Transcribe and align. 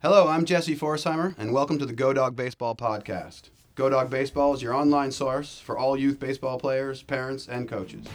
Hello, 0.00 0.28
I'm 0.28 0.44
Jesse 0.44 0.76
Forsheimer, 0.76 1.34
and 1.36 1.52
welcome 1.52 1.76
to 1.80 1.84
the 1.84 1.92
Go 1.92 2.12
Dog 2.12 2.36
Baseball 2.36 2.76
Podcast. 2.76 3.50
Go 3.74 3.90
Dog 3.90 4.08
Baseball 4.08 4.54
is 4.54 4.62
your 4.62 4.72
online 4.72 5.10
source 5.10 5.58
for 5.58 5.76
all 5.76 5.96
youth 5.96 6.20
baseball 6.20 6.56
players, 6.56 7.02
parents, 7.02 7.48
and 7.48 7.68
coaches. 7.68 8.06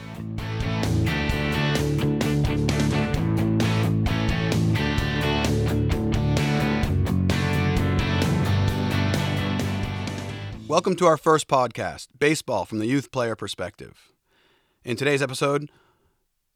Welcome 10.69 10.95
to 10.95 11.05
our 11.05 11.17
first 11.17 11.49
podcast, 11.49 12.07
Baseball 12.17 12.63
from 12.63 12.79
the 12.79 12.87
Youth 12.87 13.11
Player 13.11 13.35
Perspective. 13.35 14.13
In 14.85 14.95
today's 14.95 15.21
episode, 15.21 15.69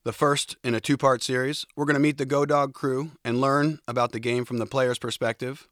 the 0.07 0.13
first 0.13 0.55
in 0.63 0.73
a 0.73 0.79
two 0.79 0.95
part 0.95 1.21
series, 1.21 1.65
we're 1.75 1.83
going 1.83 1.93
to 1.93 1.99
meet 1.99 2.17
the 2.17 2.25
Go 2.25 2.45
Dog 2.45 2.73
crew 2.73 3.11
and 3.25 3.41
learn 3.41 3.79
about 3.89 4.13
the 4.13 4.21
game 4.21 4.45
from 4.45 4.57
the 4.57 4.65
player's 4.65 4.97
perspective. 4.97 5.67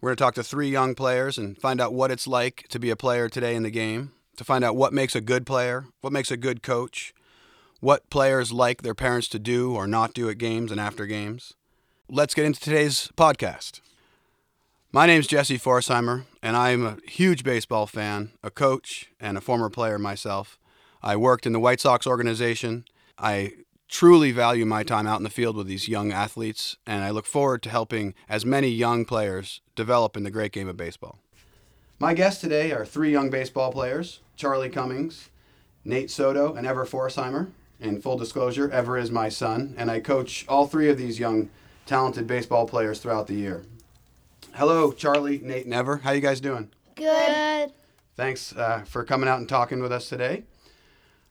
We're 0.00 0.10
going 0.10 0.16
to 0.16 0.24
talk 0.24 0.34
to 0.34 0.44
three 0.44 0.68
young 0.68 0.94
players 0.94 1.38
and 1.38 1.56
find 1.56 1.80
out 1.80 1.94
what 1.94 2.10
it's 2.10 2.26
like 2.26 2.66
to 2.68 2.78
be 2.78 2.90
a 2.90 2.96
player 2.96 3.30
today 3.30 3.54
in 3.54 3.62
the 3.62 3.70
game, 3.70 4.12
to 4.36 4.44
find 4.44 4.62
out 4.62 4.76
what 4.76 4.92
makes 4.92 5.16
a 5.16 5.22
good 5.22 5.46
player, 5.46 5.86
what 6.02 6.12
makes 6.12 6.30
a 6.30 6.36
good 6.36 6.62
coach, 6.62 7.14
what 7.80 8.10
players 8.10 8.52
like 8.52 8.82
their 8.82 8.94
parents 8.94 9.26
to 9.28 9.38
do 9.38 9.74
or 9.74 9.86
not 9.86 10.12
do 10.12 10.28
at 10.28 10.36
games 10.36 10.70
and 10.70 10.78
after 10.78 11.06
games. 11.06 11.54
Let's 12.10 12.34
get 12.34 12.44
into 12.44 12.60
today's 12.60 13.08
podcast. 13.16 13.80
My 14.92 15.06
name's 15.06 15.26
Jesse 15.26 15.58
Forsheimer, 15.58 16.26
and 16.42 16.58
I'm 16.58 16.84
a 16.84 16.98
huge 17.08 17.42
baseball 17.42 17.86
fan, 17.86 18.32
a 18.42 18.50
coach, 18.50 19.10
and 19.18 19.38
a 19.38 19.40
former 19.40 19.70
player 19.70 19.98
myself. 19.98 20.58
I 21.02 21.16
worked 21.16 21.46
in 21.46 21.54
the 21.54 21.60
White 21.60 21.80
Sox 21.80 22.06
organization. 22.06 22.84
I 23.16 23.52
truly 23.88 24.32
value 24.32 24.66
my 24.66 24.82
time 24.82 25.06
out 25.06 25.18
in 25.18 25.24
the 25.24 25.30
field 25.30 25.56
with 25.56 25.66
these 25.66 25.88
young 25.88 26.12
athletes, 26.12 26.76
and 26.86 27.02
I 27.02 27.10
look 27.10 27.26
forward 27.26 27.62
to 27.62 27.70
helping 27.70 28.14
as 28.28 28.44
many 28.44 28.68
young 28.68 29.04
players 29.04 29.60
develop 29.74 30.16
in 30.16 30.22
the 30.22 30.30
great 30.30 30.52
game 30.52 30.68
of 30.68 30.76
baseball. 30.76 31.18
My 31.98 32.14
guests 32.14 32.40
today 32.40 32.70
are 32.70 32.84
three 32.84 33.10
young 33.10 33.30
baseball 33.30 33.72
players 33.72 34.20
Charlie 34.36 34.68
Cummings, 34.68 35.30
Nate 35.84 36.10
Soto, 36.10 36.54
and 36.54 36.66
Ever 36.66 36.84
Forsheimer. 36.84 37.50
In 37.80 38.00
full 38.00 38.16
disclosure, 38.16 38.70
Ever 38.70 38.98
is 38.98 39.10
my 39.10 39.28
son, 39.28 39.74
and 39.76 39.90
I 39.90 40.00
coach 40.00 40.44
all 40.48 40.66
three 40.66 40.88
of 40.88 40.98
these 40.98 41.18
young, 41.18 41.48
talented 41.86 42.26
baseball 42.26 42.66
players 42.66 43.00
throughout 43.00 43.26
the 43.26 43.34
year. 43.34 43.64
Hello, 44.54 44.92
Charlie, 44.92 45.38
Nate, 45.38 45.64
and 45.64 45.74
Ever. 45.74 45.98
How 45.98 46.10
you 46.10 46.20
guys 46.20 46.40
doing? 46.40 46.70
Good. 46.94 47.72
Thanks 48.16 48.54
uh, 48.54 48.82
for 48.84 49.04
coming 49.04 49.28
out 49.28 49.38
and 49.38 49.48
talking 49.48 49.80
with 49.80 49.92
us 49.92 50.08
today. 50.08 50.42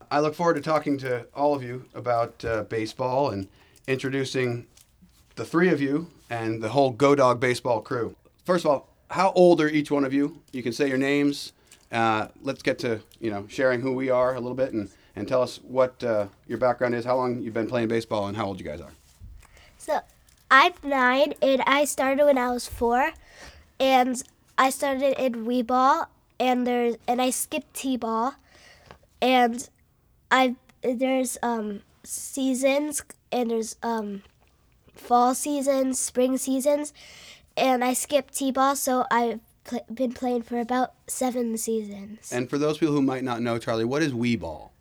I 0.09 0.19
look 0.21 0.35
forward 0.35 0.55
to 0.55 0.61
talking 0.61 0.97
to 0.99 1.25
all 1.35 1.53
of 1.53 1.63
you 1.63 1.85
about 1.93 2.43
uh, 2.45 2.63
baseball 2.63 3.29
and 3.29 3.47
introducing 3.87 4.65
the 5.35 5.43
three 5.43 5.69
of 5.69 5.81
you 5.81 6.09
and 6.29 6.63
the 6.63 6.69
whole 6.69 6.91
Go 6.91 7.13
Dog 7.13 7.39
baseball 7.39 7.81
crew. 7.81 8.15
First 8.45 8.65
of 8.65 8.71
all, 8.71 8.89
how 9.09 9.31
old 9.33 9.59
are 9.59 9.67
each 9.67 9.91
one 9.91 10.05
of 10.05 10.13
you? 10.13 10.41
You 10.53 10.63
can 10.63 10.71
say 10.71 10.87
your 10.87 10.97
names. 10.97 11.51
Uh, 11.91 12.27
let's 12.41 12.61
get 12.61 12.79
to 12.79 13.01
you 13.19 13.29
know 13.29 13.45
sharing 13.49 13.81
who 13.81 13.93
we 13.93 14.09
are 14.09 14.35
a 14.35 14.39
little 14.39 14.55
bit 14.55 14.73
and, 14.73 14.89
and 15.15 15.27
tell 15.27 15.41
us 15.41 15.59
what 15.63 16.01
uh, 16.03 16.27
your 16.47 16.57
background 16.57 16.95
is, 16.95 17.05
how 17.05 17.15
long 17.15 17.41
you've 17.41 17.53
been 17.53 17.67
playing 17.67 17.87
baseball, 17.87 18.27
and 18.27 18.35
how 18.37 18.45
old 18.45 18.59
you 18.59 18.65
guys 18.65 18.81
are. 18.81 18.91
So 19.77 19.99
I'm 20.49 20.73
nine, 20.83 21.33
and 21.41 21.61
I 21.65 21.85
started 21.85 22.25
when 22.25 22.37
I 22.37 22.51
was 22.51 22.67
four, 22.67 23.11
and 23.79 24.21
I 24.57 24.69
started 24.69 25.21
in 25.21 25.45
wee 25.45 25.61
ball, 25.61 26.09
and 26.39 26.65
there's 26.65 26.95
and 27.07 27.21
I 27.21 27.29
skipped 27.29 27.73
t-ball, 27.73 28.35
and 29.21 29.69
I 30.31 30.55
there's 30.81 31.37
um 31.41 31.81
seasons 32.03 33.01
and 33.31 33.51
there's 33.51 33.75
um 33.83 34.23
fall 34.93 35.35
seasons, 35.35 35.99
spring 35.99 36.37
seasons, 36.37 36.93
and 37.55 37.83
I 37.83 37.93
skipped 37.93 38.35
t-ball, 38.35 38.75
so 38.75 39.05
I've 39.11 39.39
pl- 39.63 39.85
been 39.93 40.13
playing 40.13 40.41
for 40.43 40.59
about 40.59 40.93
seven 41.07 41.57
seasons. 41.57 42.31
And 42.31 42.49
for 42.49 42.57
those 42.57 42.77
people 42.77 42.95
who 42.95 43.01
might 43.01 43.23
not 43.23 43.41
know, 43.41 43.59
Charlie, 43.59 43.85
what 43.85 44.01
is 44.01 44.13
wee 44.13 44.35
ball? 44.35 44.71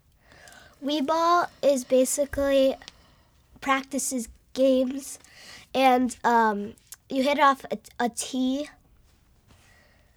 Wee 0.80 1.00
ball 1.00 1.50
is 1.62 1.84
basically 1.84 2.76
practices 3.60 4.28
games, 4.54 5.18
and 5.74 6.16
um, 6.24 6.74
you 7.10 7.22
hit 7.22 7.38
off 7.38 7.64
a, 7.70 7.78
a 8.00 8.08
tee 8.08 8.68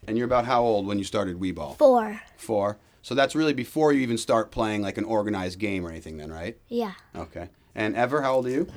And 0.07 0.17
you're 0.17 0.25
about 0.25 0.45
how 0.45 0.63
old 0.63 0.87
when 0.87 0.97
you 0.97 1.03
started 1.03 1.39
wee 1.39 1.51
ball? 1.51 1.73
four. 1.73 2.21
Four. 2.37 2.77
So 3.09 3.15
that's 3.15 3.33
really 3.33 3.53
before 3.53 3.91
you 3.91 4.01
even 4.01 4.19
start 4.19 4.51
playing 4.51 4.83
like 4.83 4.99
an 4.99 5.03
organized 5.03 5.57
game 5.57 5.83
or 5.83 5.89
anything, 5.89 6.17
then, 6.17 6.31
right? 6.31 6.55
Yeah. 6.67 6.93
Okay. 7.15 7.49
And 7.73 7.95
Ever, 7.95 8.21
how 8.21 8.35
old 8.35 8.45
are 8.45 8.51
you? 8.51 8.67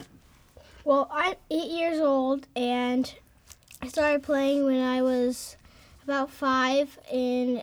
Well, 0.87 1.07
I'm 1.13 1.35
eight 1.51 1.71
years 1.71 2.01
old, 2.01 2.47
and 2.57 3.15
I 3.83 3.89
started 3.89 4.23
playing 4.23 4.65
when 4.65 4.83
I 4.83 5.03
was 5.03 5.59
about 6.03 6.31
five 6.31 6.99
in 7.13 7.63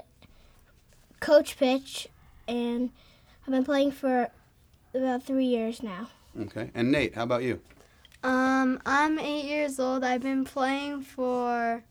coach 1.20 1.58
pitch, 1.58 2.08
and 2.48 2.92
I've 3.48 3.52
been 3.52 3.66
playing 3.66 3.92
for 3.92 4.30
about 4.94 5.24
three 5.24 5.46
years 5.46 5.82
now. 5.82 6.10
Okay. 6.40 6.70
And 6.76 6.92
Nate, 6.92 7.16
how 7.16 7.24
about 7.24 7.42
you? 7.42 7.62
Um, 8.22 8.80
I'm 8.86 9.18
eight 9.18 9.46
years 9.46 9.80
old. 9.80 10.04
I've 10.04 10.22
been 10.22 10.46
playing 10.46 11.02
for 11.02 11.82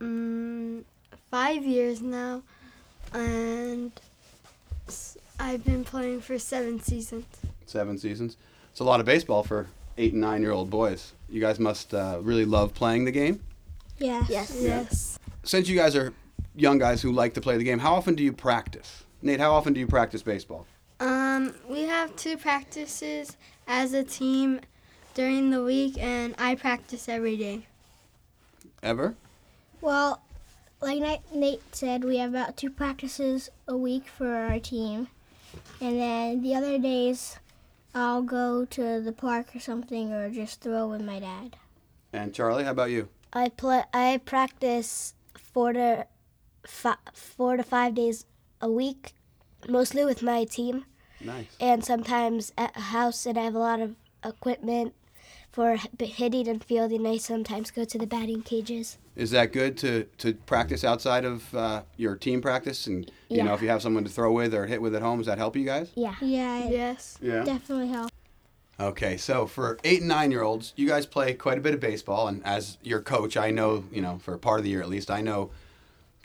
um, 0.00 0.84
five 1.28 1.64
years 1.64 2.00
now, 2.00 2.44
and 3.12 3.92
I've 5.38 5.64
been 5.64 5.84
playing 5.84 6.20
for 6.20 6.38
seven 6.38 6.80
seasons. 6.80 7.26
Seven 7.66 7.98
seasons. 7.98 8.36
It's 8.70 8.80
a 8.80 8.84
lot 8.84 9.00
of 9.00 9.06
baseball 9.06 9.42
for 9.42 9.66
eight 9.98 10.12
and 10.12 10.20
nine 10.20 10.42
year 10.42 10.52
old 10.52 10.70
boys. 10.70 11.12
You 11.28 11.40
guys 11.40 11.58
must 11.58 11.94
uh, 11.94 12.18
really 12.20 12.44
love 12.44 12.74
playing 12.74 13.04
the 13.04 13.12
game. 13.12 13.40
Yes. 13.98 14.28
Yes. 14.28 14.56
Yes. 14.60 15.18
Since 15.42 15.68
you 15.68 15.76
guys 15.76 15.94
are 15.96 16.12
young 16.56 16.78
guys 16.78 17.02
who 17.02 17.12
like 17.12 17.34
to 17.34 17.40
play 17.40 17.56
the 17.56 17.64
game, 17.64 17.78
how 17.78 17.94
often 17.94 18.14
do 18.14 18.22
you 18.22 18.32
practice? 18.32 19.04
Nate, 19.22 19.40
how 19.40 19.52
often 19.52 19.72
do 19.72 19.80
you 19.80 19.86
practice 19.86 20.22
baseball? 20.22 20.66
Um, 20.98 21.54
we 21.68 21.82
have 21.82 22.14
two 22.16 22.36
practices 22.36 23.36
as 23.66 23.92
a 23.92 24.02
team 24.02 24.60
during 25.14 25.50
the 25.50 25.62
week, 25.62 25.96
and 25.98 26.34
I 26.38 26.54
practice 26.54 27.08
every 27.08 27.36
day. 27.36 27.66
Ever? 28.82 29.14
Well, 29.80 30.22
like 30.80 31.00
Nate- 31.00 31.34
Nate 31.34 31.74
said, 31.74 32.04
we 32.04 32.16
have 32.18 32.30
about 32.30 32.56
two 32.56 32.70
practices 32.70 33.50
a 33.68 33.76
week 33.76 34.06
for 34.06 34.28
our 34.34 34.58
team, 34.58 35.08
and 35.80 35.98
then 36.00 36.42
the 36.42 36.54
other 36.54 36.78
days, 36.78 37.38
I'll 37.94 38.22
go 38.22 38.64
to 38.66 39.00
the 39.00 39.12
park 39.12 39.54
or 39.54 39.60
something, 39.60 40.12
or 40.12 40.30
just 40.30 40.60
throw 40.60 40.88
with 40.88 41.02
my 41.02 41.18
dad. 41.20 41.56
And 42.12 42.32
Charlie, 42.34 42.64
how 42.64 42.70
about 42.70 42.90
you? 42.90 43.08
I 43.32 43.48
play. 43.48 43.82
I 43.92 44.20
practice 44.24 45.14
four 45.36 45.72
to 45.72 46.06
fi- 46.66 46.96
four 47.12 47.56
to 47.56 47.62
five 47.62 47.94
days 47.94 48.26
a 48.60 48.70
week, 48.70 49.12
mostly 49.68 50.04
with 50.04 50.22
my 50.22 50.44
team, 50.44 50.84
Nice. 51.20 51.46
and 51.60 51.84
sometimes 51.84 52.52
at 52.58 52.76
a 52.76 52.80
house. 52.80 53.26
And 53.26 53.38
I 53.38 53.42
have 53.44 53.54
a 53.54 53.58
lot 53.60 53.80
of 53.80 53.94
equipment 54.24 54.94
for 55.52 55.76
hitting 55.98 56.48
and 56.48 56.62
fielding. 56.62 57.06
I 57.06 57.16
sometimes 57.16 57.70
go 57.70 57.84
to 57.84 57.98
the 57.98 58.06
batting 58.06 58.42
cages. 58.42 58.98
Is 59.16 59.32
that 59.32 59.52
good 59.52 59.76
to, 59.78 60.04
to 60.18 60.34
practice 60.34 60.84
outside 60.84 61.24
of 61.24 61.54
uh, 61.54 61.82
your 61.96 62.16
team 62.16 62.40
practice? 62.40 62.86
And 62.86 63.10
you 63.28 63.42
know, 63.42 63.54
if 63.54 63.62
you 63.62 63.68
have 63.68 63.82
someone 63.82 64.04
to 64.04 64.10
throw 64.10 64.32
with 64.32 64.54
or 64.54 64.66
hit 64.66 64.80
with 64.80 64.94
at 64.94 65.02
home, 65.02 65.18
does 65.18 65.26
that 65.26 65.38
help 65.38 65.56
you 65.56 65.64
guys? 65.64 65.90
Yeah. 65.94 66.14
Yeah, 66.20 66.64
it 66.64 66.72
Yes. 66.72 67.18
Yeah. 67.20 67.42
definitely 67.44 67.88
helps. 67.88 68.10
Okay, 68.78 69.18
so 69.18 69.46
for 69.46 69.78
eight 69.84 69.98
and 69.98 70.08
nine 70.08 70.30
year 70.30 70.42
olds, 70.42 70.72
you 70.74 70.88
guys 70.88 71.04
play 71.04 71.34
quite 71.34 71.58
a 71.58 71.60
bit 71.60 71.74
of 71.74 71.80
baseball, 71.80 72.28
and 72.28 72.42
as 72.46 72.78
your 72.82 73.02
coach, 73.02 73.36
I 73.36 73.50
know, 73.50 73.84
you 73.92 74.00
know, 74.00 74.18
for 74.22 74.38
part 74.38 74.58
of 74.58 74.64
the 74.64 74.70
year 74.70 74.80
at 74.80 74.88
least, 74.88 75.10
I 75.10 75.20
know 75.20 75.50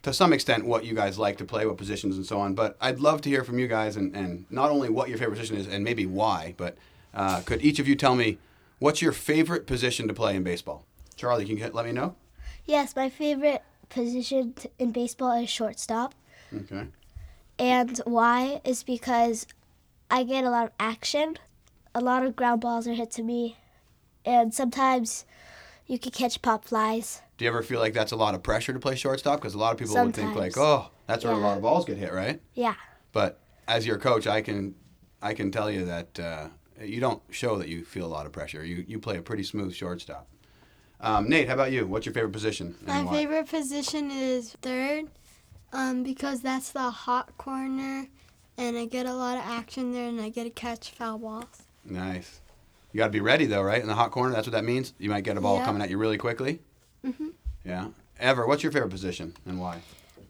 to 0.03 0.13
some 0.13 0.31
extent 0.31 0.65
what 0.65 0.85
you 0.85 0.93
guys 0.93 1.17
like 1.19 1.37
to 1.39 1.45
play, 1.45 1.65
what 1.65 1.75
positions 1.77 2.15
and 2.15 2.25
so 2.25 2.39
on. 2.39 2.53
But 2.53 2.77
I'd 2.79 2.99
love 3.01 3.19
to 3.23 3.29
hear 3.29 3.43
from 3.43 3.59
you 3.59 3.67
guys, 3.67 3.97
and, 3.97 4.15
and 4.15 4.45
not 4.49 4.69
only 4.69 4.87
what 4.87 5.09
your 5.09 5.17
favorite 5.17 5.35
position 5.35 5.57
is 5.57 5.67
and 5.67 5.83
maybe 5.83 6.05
why, 6.05 6.53
but 6.55 6.77
uh, 7.13 7.41
could 7.41 7.61
each 7.61 7.79
of 7.79 7.89
you 7.89 7.95
tell 7.95 8.15
me 8.15 8.37
what's 8.79 9.01
your 9.01 9.11
favorite 9.11 9.67
position 9.67 10.07
to 10.07 10.13
play 10.13 10.35
in 10.35 10.43
baseball? 10.43 10.85
Charlie, 11.15 11.45
can 11.45 11.57
you 11.57 11.67
let 11.69 11.85
me 11.85 11.91
know? 11.91 12.15
Yes, 12.65 12.95
my 12.95 13.09
favorite 13.09 13.63
position 13.89 14.55
in 14.79 14.91
baseball 14.91 15.41
is 15.41 15.49
shortstop. 15.49 16.15
Okay. 16.53 16.87
And 17.57 17.97
why 18.05 18.61
is 18.65 18.83
because 18.83 19.47
I 20.09 20.23
get 20.23 20.43
a 20.43 20.49
lot 20.49 20.65
of 20.65 20.71
action. 20.79 21.37
A 21.93 22.01
lot 22.01 22.23
of 22.23 22.35
ground 22.35 22.61
balls 22.61 22.87
are 22.87 22.93
hit 22.93 23.11
to 23.11 23.23
me. 23.23 23.57
And 24.25 24.53
sometimes 24.53 25.25
you 25.87 25.99
can 25.99 26.11
catch 26.11 26.41
pop 26.41 26.65
flies. 26.65 27.21
Do 27.37 27.45
you 27.45 27.49
ever 27.49 27.63
feel 27.63 27.79
like 27.79 27.93
that's 27.93 28.11
a 28.11 28.15
lot 28.15 28.33
of 28.33 28.43
pressure 28.43 28.73
to 28.73 28.79
play 28.79 28.95
shortstop? 28.95 29.39
Because 29.39 29.53
a 29.53 29.57
lot 29.57 29.73
of 29.73 29.79
people 29.79 29.95
would 29.95 30.15
think 30.15 30.35
like, 30.35 30.57
oh, 30.57 30.89
that's 31.07 31.23
where 31.23 31.33
a 31.33 31.37
lot 31.37 31.57
of 31.57 31.63
balls 31.63 31.85
get 31.85 31.97
hit, 31.97 32.13
right? 32.13 32.41
Yeah. 32.53 32.75
But 33.11 33.39
as 33.67 33.85
your 33.85 33.97
coach, 33.97 34.27
I 34.27 34.41
can 34.41 34.75
I 35.21 35.33
can 35.33 35.51
tell 35.51 35.69
you 35.71 35.85
that 35.85 36.19
uh, 36.19 36.47
you 36.81 36.99
don't 36.99 37.21
show 37.31 37.57
that 37.57 37.67
you 37.67 37.83
feel 37.85 38.05
a 38.05 38.07
lot 38.07 38.25
of 38.25 38.31
pressure. 38.31 38.63
You 38.63 38.83
you 38.87 38.99
play 38.99 39.17
a 39.17 39.21
pretty 39.21 39.43
smooth 39.43 39.73
shortstop. 39.73 40.27
Um, 41.01 41.29
Nate, 41.29 41.47
how 41.47 41.53
about 41.55 41.71
you? 41.71 41.85
What's 41.85 42.05
your 42.05 42.13
favorite 42.13 42.31
position? 42.31 42.75
My 42.85 43.03
why? 43.03 43.11
favorite 43.13 43.49
position 43.49 44.09
is 44.11 44.51
third, 44.61 45.05
um, 45.73 46.03
because 46.03 46.41
that's 46.41 46.71
the 46.71 46.89
hot 46.89 47.37
corner, 47.37 48.07
and 48.57 48.77
I 48.77 48.85
get 48.85 49.05
a 49.05 49.13
lot 49.13 49.37
of 49.37 49.43
action 49.45 49.91
there, 49.91 50.07
and 50.07 50.19
I 50.21 50.29
get 50.29 50.45
to 50.45 50.49
catch 50.49 50.91
foul 50.91 51.17
balls. 51.19 51.63
Nice. 51.83 52.39
You 52.93 52.99
got 52.99 53.07
to 53.07 53.11
be 53.11 53.19
ready 53.19 53.45
though, 53.45 53.61
right? 53.61 53.81
In 53.81 53.87
the 53.87 53.93
hot 53.95 54.11
corner, 54.11 54.33
that's 54.33 54.47
what 54.47 54.53
that 54.53 54.63
means. 54.63 54.93
You 54.97 55.09
might 55.09 55.25
get 55.25 55.35
a 55.37 55.41
ball 55.41 55.57
Yeah. 55.57 55.65
coming 55.65 55.81
at 55.81 55.89
you 55.89 55.97
really 55.97 56.17
quickly. 56.17 56.61
Mhm. 57.05 57.33
Yeah. 57.65 57.89
Ever, 58.19 58.47
what's 58.47 58.63
your 58.63 58.71
favorite 58.71 58.89
position 58.89 59.35
and 59.45 59.59
why? 59.59 59.81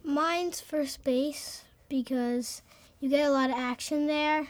Mine's 0.02 0.60
first 0.60 1.04
base 1.04 1.62
because 1.88 2.62
you 3.00 3.08
get 3.08 3.26
a 3.28 3.30
lot 3.30 3.50
of 3.50 3.56
action 3.56 4.08
there, 4.08 4.48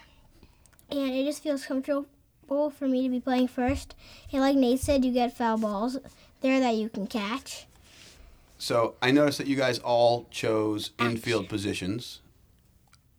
and 0.91 1.11
it 1.15 1.25
just 1.25 1.43
feels 1.43 1.67
comfortable 1.67 2.07
for 2.71 2.87
me 2.89 3.03
to 3.05 3.09
be 3.09 3.21
playing 3.21 3.49
first. 3.49 3.95
And 4.33 4.41
like 4.41 4.57
Nate 4.57 4.81
said, 4.81 5.05
you 5.05 5.13
get 5.13 5.37
foul 5.37 5.59
balls 5.59 5.99
there 6.41 6.61
that 6.61 6.75
you 6.75 6.89
can 6.89 7.07
catch. 7.07 7.67
So 8.59 8.95
I 9.03 9.11
noticed 9.11 9.39
that 9.39 9.47
you 9.47 9.57
guys 9.57 9.79
all 9.79 10.27
chose 10.31 10.91
infield 10.99 11.49
positions. 11.49 12.21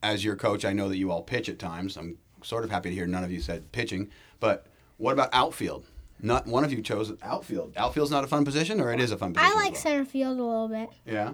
As 0.01 0.23
your 0.23 0.35
coach, 0.35 0.63
I 0.63 0.73
know 0.73 0.89
that 0.89 0.97
you 0.97 1.11
all 1.11 1.21
pitch 1.21 1.49
at 1.49 1.59
times. 1.59 1.97
I'm 1.97 2.17
sort 2.43 2.63
of 2.63 2.71
happy 2.71 2.89
to 2.89 2.95
hear 2.95 3.07
none 3.07 3.23
of 3.23 3.31
you 3.31 3.41
said 3.41 3.71
pitching. 3.71 4.09
But 4.39 4.67
what 4.97 5.13
about 5.13 5.29
outfield? 5.33 5.85
Not 6.19 6.47
one 6.47 6.63
of 6.63 6.71
you 6.71 6.81
chose 6.81 7.13
outfield. 7.21 7.73
Outfield's 7.77 8.11
not 8.11 8.23
a 8.23 8.27
fun 8.27 8.45
position, 8.45 8.81
or 8.81 8.91
it 8.91 8.99
is 8.99 9.11
a 9.11 9.17
fun 9.17 9.33
position. 9.33 9.51
I 9.55 9.63
like 9.63 9.73
as 9.73 9.79
center 9.79 10.05
field 10.05 10.39
a 10.39 10.43
little 10.43 10.67
bit. 10.67 10.89
Yeah. 11.05 11.33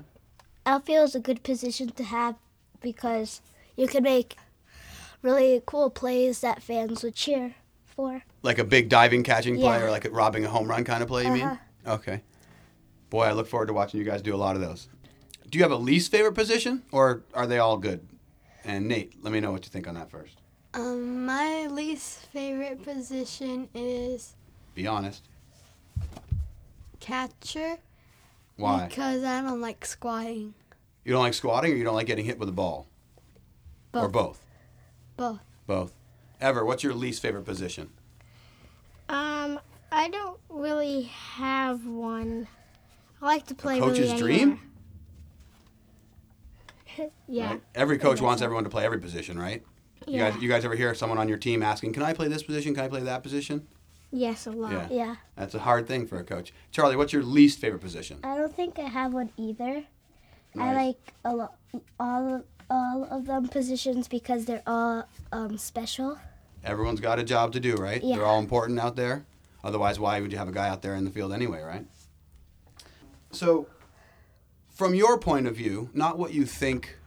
Outfield 0.65 1.09
is 1.09 1.15
a 1.15 1.19
good 1.19 1.43
position 1.43 1.89
to 1.91 2.03
have 2.03 2.35
because 2.81 3.41
you 3.77 3.87
can 3.87 4.03
make 4.03 4.37
really 5.23 5.63
cool 5.65 5.89
plays 5.89 6.41
that 6.41 6.61
fans 6.61 7.01
would 7.03 7.15
cheer 7.15 7.55
for. 7.85 8.23
Like 8.43 8.59
a 8.59 8.63
big 8.63 8.89
diving 8.89 9.23
catching 9.23 9.55
play, 9.55 9.79
Yeah. 9.79 9.85
or 9.85 9.89
like 9.91 10.05
a 10.05 10.11
robbing 10.11 10.45
a 10.45 10.49
home 10.49 10.67
run 10.67 10.83
kind 10.83 11.01
of 11.01 11.07
play. 11.09 11.25
You 11.25 11.31
mean? 11.31 11.43
Uh-huh. 11.43 11.93
Okay. 11.95 12.21
Boy, 13.09 13.23
I 13.23 13.31
look 13.31 13.47
forward 13.47 13.67
to 13.67 13.73
watching 13.73 13.99
you 13.99 14.05
guys 14.05 14.21
do 14.21 14.35
a 14.35 14.37
lot 14.37 14.55
of 14.55 14.61
those. 14.61 14.87
Do 15.49 15.57
you 15.57 15.63
have 15.63 15.71
a 15.71 15.75
least 15.77 16.11
favorite 16.11 16.33
position, 16.33 16.83
or 16.91 17.23
are 17.33 17.47
they 17.47 17.59
all 17.59 17.77
good? 17.77 18.07
And 18.63 18.87
Nate, 18.87 19.23
let 19.23 19.31
me 19.33 19.39
know 19.39 19.51
what 19.51 19.65
you 19.65 19.69
think 19.69 19.87
on 19.87 19.95
that 19.95 20.09
first. 20.09 20.37
Um, 20.73 21.25
my 21.25 21.67
least 21.67 22.25
favorite 22.27 22.81
position 22.83 23.69
is 23.75 24.33
Be 24.73 24.87
honest. 24.87 25.23
catcher 26.99 27.77
Why? 28.55 28.87
because 28.87 29.23
I 29.23 29.41
don't 29.41 29.61
like 29.61 29.85
squatting. 29.85 30.53
You 31.05 31.11
don't 31.13 31.21
like 31.21 31.33
squatting, 31.33 31.73
or 31.73 31.75
you 31.75 31.83
don't 31.83 31.95
like 31.95 32.07
getting 32.07 32.25
hit 32.25 32.39
with 32.39 32.49
a 32.49 32.53
ball, 32.53 32.87
or 33.93 34.07
both? 34.07 34.42
Both. 35.17 35.39
Both. 35.67 35.95
Ever, 36.41 36.65
what's 36.65 36.83
your 36.83 36.93
least 36.93 37.21
favorite 37.21 37.45
position? 37.45 37.89
Um, 39.09 39.59
I 39.91 40.09
don't 40.09 40.39
really 40.49 41.03
have 41.03 41.85
one. 41.85 42.47
I 43.21 43.25
like 43.25 43.45
to 43.47 43.55
play 43.55 43.79
coach's 43.79 44.09
really 44.11 44.17
dream? 44.19 44.59
yeah. 47.27 47.51
Right? 47.51 47.61
Every 47.75 47.97
coach 47.97 48.21
wants 48.21 48.41
everyone 48.41 48.63
to 48.65 48.69
play 48.69 48.85
every 48.85 48.99
position, 48.99 49.39
right? 49.39 49.63
You 50.07 50.17
Yeah. 50.17 50.31
guys, 50.31 50.41
you 50.41 50.49
guys 50.49 50.65
ever 50.65 50.75
hear 50.75 50.93
someone 50.93 51.17
on 51.17 51.29
your 51.29 51.37
team 51.37 51.63
asking, 51.63 51.93
"Can 51.93 52.03
I 52.03 52.13
play 52.13 52.27
this 52.27 52.43
position? 52.43 52.73
Can 52.75 52.83
I 52.83 52.87
play 52.89 53.01
that 53.01 53.23
position?" 53.23 53.67
Yes, 54.11 54.45
a 54.45 54.51
lot. 54.51 54.71
Yeah. 54.71 54.87
Yeah. 54.91 55.15
That's 55.35 55.55
a 55.55 55.59
hard 55.59 55.87
thing 55.87 56.05
for 56.05 56.17
a 56.19 56.23
coach. 56.23 56.53
Charlie, 56.71 56.95
what's 56.95 57.13
your 57.13 57.23
least 57.23 57.59
favorite 57.59 57.79
position? 57.81 58.19
I 58.23 58.37
don't 58.37 58.53
think 58.55 58.77
I 58.77 58.83
have 58.87 59.13
one 59.13 59.31
either. 59.37 59.85
I 60.59 60.73
like 60.73 61.13
a 61.25 61.35
lot, 61.35 61.55
all 61.99 62.35
of, 62.35 62.43
all 62.73 63.07
of 63.11 63.27
them 63.27 63.47
positions 63.47 64.07
because 64.07 64.45
they're 64.45 64.63
all 64.65 65.07
um, 65.31 65.57
special. 65.57 66.17
Everyone's 66.65 66.99
got 66.99 67.19
a 67.19 67.23
job 67.23 67.53
to 67.53 67.59
do, 67.59 67.75
right? 67.75 68.03
Yeah. 68.03 68.17
They're 68.17 68.25
all 68.25 68.39
important 68.39 68.79
out 68.79 68.95
there. 68.95 69.25
Otherwise, 69.63 69.99
why 69.99 70.19
would 70.19 70.31
you 70.31 70.37
have 70.37 70.47
a 70.47 70.51
guy 70.51 70.67
out 70.67 70.81
there 70.81 70.95
in 70.95 71.05
the 71.05 71.11
field 71.11 71.31
anyway, 71.31 71.61
right? 71.61 71.85
So, 73.31 73.67
from 74.71 74.95
your 74.95 75.17
point 75.19 75.47
of 75.47 75.55
view, 75.55 75.89
not 75.93 76.17
what 76.17 76.33
you 76.33 76.45
think 76.45 76.97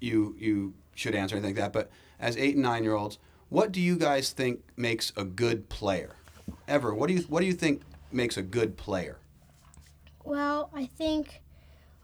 you 0.00 0.36
you 0.38 0.74
should 0.94 1.14
answer 1.14 1.34
anything 1.34 1.56
like 1.56 1.62
that, 1.62 1.72
but 1.72 1.90
as 2.20 2.36
eight 2.36 2.54
and 2.54 2.62
nine 2.62 2.84
year 2.84 2.94
olds, 2.94 3.18
what 3.48 3.72
do 3.72 3.80
you 3.80 3.96
guys 3.96 4.30
think 4.30 4.60
makes 4.76 5.12
a 5.16 5.24
good 5.24 5.68
player? 5.68 6.16
Ever, 6.68 6.94
what 6.94 7.08
do 7.08 7.14
you 7.14 7.22
what 7.22 7.40
do 7.40 7.46
you 7.46 7.54
think 7.54 7.82
makes 8.12 8.36
a 8.36 8.42
good 8.42 8.76
player? 8.76 9.18
Well, 10.24 10.70
I 10.74 10.86
think 10.86 11.42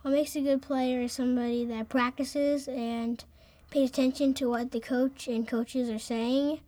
what 0.02 0.12
makes 0.12 0.36
a 0.36 0.40
good 0.40 0.62
player 0.62 1.00
is 1.00 1.12
somebody 1.12 1.64
that 1.64 1.88
practices 1.88 2.68
and 2.68 3.24
pays 3.70 3.88
attention 3.88 4.34
to 4.34 4.50
what 4.50 4.72
the 4.72 4.80
coach 4.80 5.28
and 5.28 5.46
coaches 5.46 5.88
are 5.88 5.98
saying. 5.98 6.60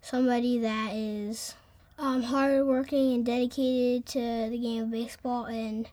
Somebody 0.00 0.58
that 0.58 0.94
is 0.94 1.54
um, 1.98 2.22
hardworking 2.22 3.14
and 3.14 3.26
dedicated 3.26 4.06
to 4.06 4.48
the 4.48 4.58
game 4.58 4.84
of 4.84 4.90
baseball 4.90 5.46
and 5.46 5.88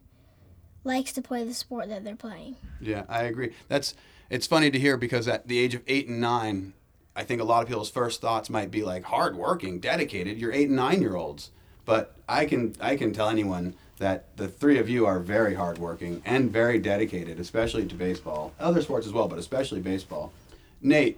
likes 0.84 1.12
to 1.14 1.22
play 1.22 1.44
the 1.44 1.54
sport 1.54 1.90
that 1.90 2.04
they're 2.04 2.16
playing. 2.16 2.56
Yeah, 2.80 3.04
I 3.10 3.24
agree. 3.24 3.54
That's 3.68 3.96
it's 4.30 4.48
funny 4.48 4.70
to 4.70 4.80
hear 4.80 4.98
because 4.98 5.28
at 5.28 5.48
the 5.48 5.58
age 5.58 5.74
of 5.74 5.82
eight 5.88 6.08
and 6.08 6.22
nine, 6.22 6.74
I 7.16 7.24
think 7.24 7.42
a 7.42 7.46
lot 7.46 7.64
of 7.64 7.68
people's 7.68 7.90
first 7.90 8.22
thoughts 8.22 8.50
might 8.50 8.70
be 8.70 8.84
like 8.84 9.04
hardworking, 9.04 9.80
dedicated. 9.80 10.38
You're 10.38 10.54
eight 10.54 10.68
and 10.68 10.76
nine 10.76 11.02
year 11.02 11.16
olds, 11.16 11.50
but 11.86 12.16
I 12.28 12.46
can 12.46 12.76
I 12.82 12.96
can 12.96 13.14
tell 13.14 13.30
anyone 13.30 13.76
that 13.98 14.36
the 14.36 14.48
three 14.48 14.78
of 14.78 14.90
you 14.90 15.06
are 15.06 15.20
very 15.20 15.54
hardworking 15.54 16.22
and 16.26 16.52
very 16.52 16.80
dedicated, 16.80 17.40
especially 17.40 17.86
to 17.88 17.96
baseball, 17.96 18.54
other 18.60 18.82
sports 18.82 19.08
as 19.08 19.14
well, 19.14 19.28
but 19.28 19.40
especially 19.40 19.80
baseball. 19.80 20.34
Nate, 20.82 21.18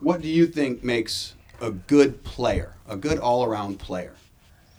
what 0.00 0.22
do 0.22 0.28
you 0.28 0.46
think 0.46 0.82
makes 0.82 1.34
a 1.60 1.70
good 1.70 2.24
player, 2.24 2.74
a 2.88 2.96
good 2.96 3.18
all 3.18 3.44
around 3.44 3.78
player? 3.78 4.14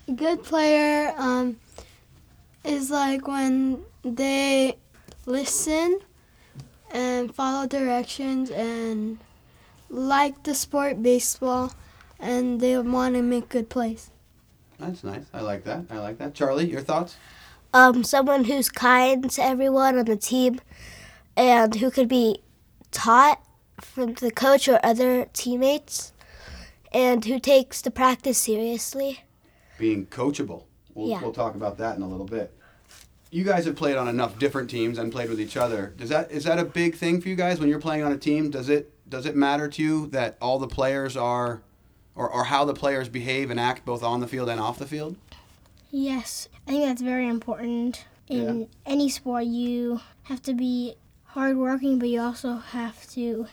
A 0.08 0.12
good 0.12 0.42
player 0.42 1.14
um, 1.16 1.56
is 2.64 2.90
like 2.90 3.28
when 3.28 3.84
they 4.02 4.76
listen 5.26 6.00
and 6.90 7.32
follow 7.32 7.66
directions 7.68 8.50
and 8.50 9.18
like 9.88 10.42
the 10.42 10.54
sport 10.54 11.02
baseball 11.02 11.72
and 12.18 12.60
they 12.60 12.76
want 12.78 13.14
to 13.14 13.22
make 13.22 13.48
good 13.48 13.68
plays. 13.68 14.10
That's 14.80 15.04
nice. 15.04 15.24
I 15.32 15.40
like 15.40 15.64
that. 15.64 15.84
I 15.90 15.98
like 15.98 16.18
that. 16.18 16.34
Charlie, 16.34 16.68
your 16.70 16.80
thoughts? 16.80 17.16
Um, 17.72 18.02
someone 18.02 18.44
who's 18.44 18.68
kind 18.68 19.30
to 19.30 19.42
everyone 19.44 19.98
on 19.98 20.06
the 20.06 20.16
team 20.16 20.60
and 21.36 21.74
who 21.76 21.90
could 21.90 22.08
be 22.08 22.42
taught 22.90 23.40
from 23.80 24.14
the 24.14 24.30
coach 24.30 24.68
or 24.68 24.80
other 24.82 25.26
teammates 25.32 26.12
and 26.92 27.24
who 27.24 27.38
takes 27.38 27.80
the 27.82 27.90
practice 27.90 28.38
seriously. 28.38 29.20
being 29.78 30.04
coachable. 30.06 30.64
We'll, 30.94 31.08
Yeah. 31.08 31.22
we'll 31.22 31.32
talk 31.32 31.54
about 31.54 31.78
that 31.78 31.96
in 31.96 32.02
a 32.02 32.08
little 32.08 32.26
bit. 32.26 32.52
You 33.30 33.44
guys 33.44 33.64
have 33.64 33.76
played 33.76 33.96
on 33.96 34.08
enough 34.08 34.38
different 34.38 34.68
teams 34.68 34.98
and 34.98 35.10
played 35.12 35.30
with 35.30 35.40
each 35.40 35.56
other. 35.56 35.94
Does 35.96 36.08
that 36.10 36.30
is 36.32 36.44
that 36.44 36.58
a 36.58 36.64
big 36.66 36.96
thing 36.96 37.20
for 37.20 37.28
you 37.30 37.36
guys 37.36 37.60
when 37.60 37.68
you're 37.70 37.80
playing 37.80 38.02
on 38.02 38.12
a 38.12 38.18
team? 38.18 38.50
Does 38.50 38.68
it 38.68 38.92
does 39.08 39.24
it 39.24 39.36
matter 39.36 39.68
to 39.68 39.82
you 39.82 40.06
that 40.08 40.36
all 40.42 40.58
the 40.58 40.66
players 40.68 41.16
are, 41.16 41.62
or, 42.14 42.28
or 42.28 42.44
how 42.44 42.64
the 42.64 42.74
players 42.74 43.08
behave 43.08 43.50
and 43.50 43.58
act 43.58 43.84
both 43.84 44.02
on 44.02 44.20
the 44.20 44.28
field 44.28 44.48
and 44.48 44.60
off 44.60 44.78
the 44.78 44.86
field? 44.86 45.16
Yes, 45.90 46.48
I 46.66 46.70
think 46.70 46.84
that's 46.84 47.02
very 47.02 47.28
important. 47.28 48.04
In 48.28 48.68
any 48.86 49.08
sport, 49.08 49.44
you 49.46 50.00
have 50.24 50.40
to 50.42 50.54
be 50.54 50.94
hardworking, 51.24 51.98
but 51.98 52.08
you 52.08 52.20
also 52.20 52.58
have 52.58 53.08
to 53.10 53.46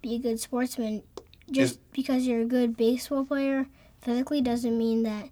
be 0.00 0.14
a 0.14 0.18
good 0.18 0.40
sportsman. 0.40 1.02
Just 1.50 1.74
Is- 1.74 1.78
because 1.92 2.26
you're 2.26 2.42
a 2.42 2.46
good 2.46 2.76
baseball 2.76 3.24
player 3.26 3.66
physically 4.00 4.40
doesn't 4.40 4.78
mean 4.78 5.02
that 5.02 5.28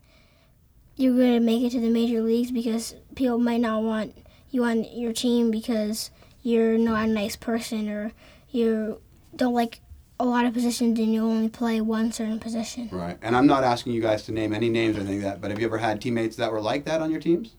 you're 0.96 1.16
going 1.16 1.34
to 1.34 1.40
make 1.40 1.62
it 1.62 1.70
to 1.70 1.80
the 1.80 1.90
major 1.90 2.20
leagues 2.22 2.50
because 2.50 2.94
people 3.14 3.38
might 3.38 3.60
not 3.60 3.82
want 3.82 4.16
you 4.50 4.64
on 4.64 4.84
your 4.84 5.12
team 5.12 5.50
because 5.50 6.10
you're 6.42 6.78
not 6.78 7.04
a 7.08 7.12
nice 7.12 7.36
person 7.36 7.88
or 7.88 8.12
you 8.50 9.00
don't 9.34 9.54
like 9.54 9.80
a 10.18 10.24
lot 10.24 10.44
of 10.46 10.54
positions 10.54 10.98
and 10.98 11.12
you 11.12 11.22
only 11.22 11.48
play 11.48 11.80
one 11.80 12.10
certain 12.10 12.38
position. 12.40 12.88
Right. 12.90 13.18
And 13.20 13.36
I'm 13.36 13.46
not 13.46 13.64
asking 13.64 13.92
you 13.92 14.00
guys 14.00 14.22
to 14.24 14.32
name 14.32 14.54
any 14.54 14.68
names 14.70 14.96
or 14.96 15.00
anything 15.00 15.22
like 15.22 15.32
that, 15.34 15.40
but 15.40 15.50
have 15.50 15.60
you 15.60 15.66
ever 15.66 15.78
had 15.78 16.00
teammates 16.00 16.36
that 16.36 16.50
were 16.52 16.60
like 16.60 16.84
that 16.86 17.00
on 17.02 17.10
your 17.10 17.20
teams? 17.20 17.54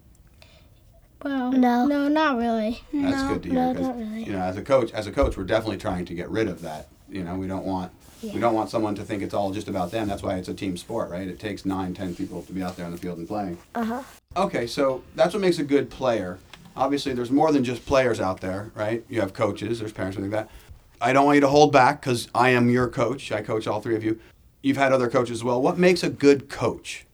Well, 1.23 1.51
No. 1.51 1.85
no, 1.85 2.07
not 2.07 2.37
really. 2.37 2.81
That's 2.93 3.21
No, 3.23 3.27
good 3.33 3.43
to 3.43 3.49
hear. 3.49 3.59
no, 3.59 3.73
'cause, 3.73 3.81
not 3.83 3.97
really. 3.97 4.23
You 4.23 4.33
know, 4.33 4.39
as 4.41 4.57
a 4.57 4.61
coach, 4.61 4.91
as 4.91 5.07
a 5.07 5.11
coach, 5.11 5.35
we're 5.37 5.43
definitely 5.43 5.77
trying 5.77 6.05
to 6.05 6.13
get 6.13 6.29
rid 6.29 6.47
of 6.47 6.61
that. 6.61 6.87
You 7.09 7.23
know, 7.23 7.35
we 7.35 7.47
don't 7.47 7.65
want 7.65 7.91
we 8.23 8.39
don't 8.39 8.55
want 8.55 8.71
someone 8.71 8.95
to 8.95 9.03
think 9.03 9.21
it's 9.21 9.35
all 9.35 9.51
just 9.51 9.67
about 9.67 9.91
them. 9.91 10.07
That's 10.07 10.23
why 10.23 10.37
it's 10.37 10.47
a 10.49 10.53
team 10.53 10.75
sport, 10.75 11.11
right? 11.11 11.27
It 11.27 11.39
takes 11.39 11.65
nine, 11.67 11.93
ten 11.93 12.15
people 12.15 12.41
to 12.41 12.51
be 12.51 12.63
out 12.63 12.75
there 12.75 12.85
on 12.87 12.91
the 12.91 12.97
field 12.97 13.19
and 13.19 13.27
playing. 13.27 13.59
Uh 13.75 13.83
huh. 13.83 14.03
Okay, 14.35 14.65
so 14.65 15.03
that's 15.15 15.33
what 15.35 15.41
makes 15.41 15.59
a 15.59 15.63
good 15.63 15.91
player. 15.91 16.39
Obviously, 16.75 17.13
there's 17.13 17.29
more 17.29 17.51
than 17.51 17.63
just 17.63 17.85
players 17.85 18.19
out 18.19 18.41
there, 18.41 18.71
right? 18.73 19.03
You 19.07 19.21
have 19.21 19.33
coaches, 19.33 19.79
there's 19.79 19.91
parents, 19.91 20.17
things 20.17 20.31
like 20.31 20.47
that. 20.47 20.51
I 20.99 21.13
don't 21.13 21.25
want 21.25 21.35
you 21.35 21.41
to 21.41 21.47
hold 21.47 21.71
back 21.71 22.01
because 22.01 22.27
I 22.33 22.49
am 22.49 22.69
your 22.69 22.87
coach. 22.87 23.31
I 23.31 23.41
coach 23.41 23.67
all 23.67 23.81
three 23.81 23.95
of 23.95 24.03
you. 24.03 24.19
You've 24.61 24.77
had 24.77 24.91
other 24.91 25.09
coaches 25.09 25.39
as 25.39 25.43
well. 25.43 25.61
What 25.61 25.77
makes 25.77 26.03
a 26.03 26.09
good 26.09 26.49
coach? 26.49 27.05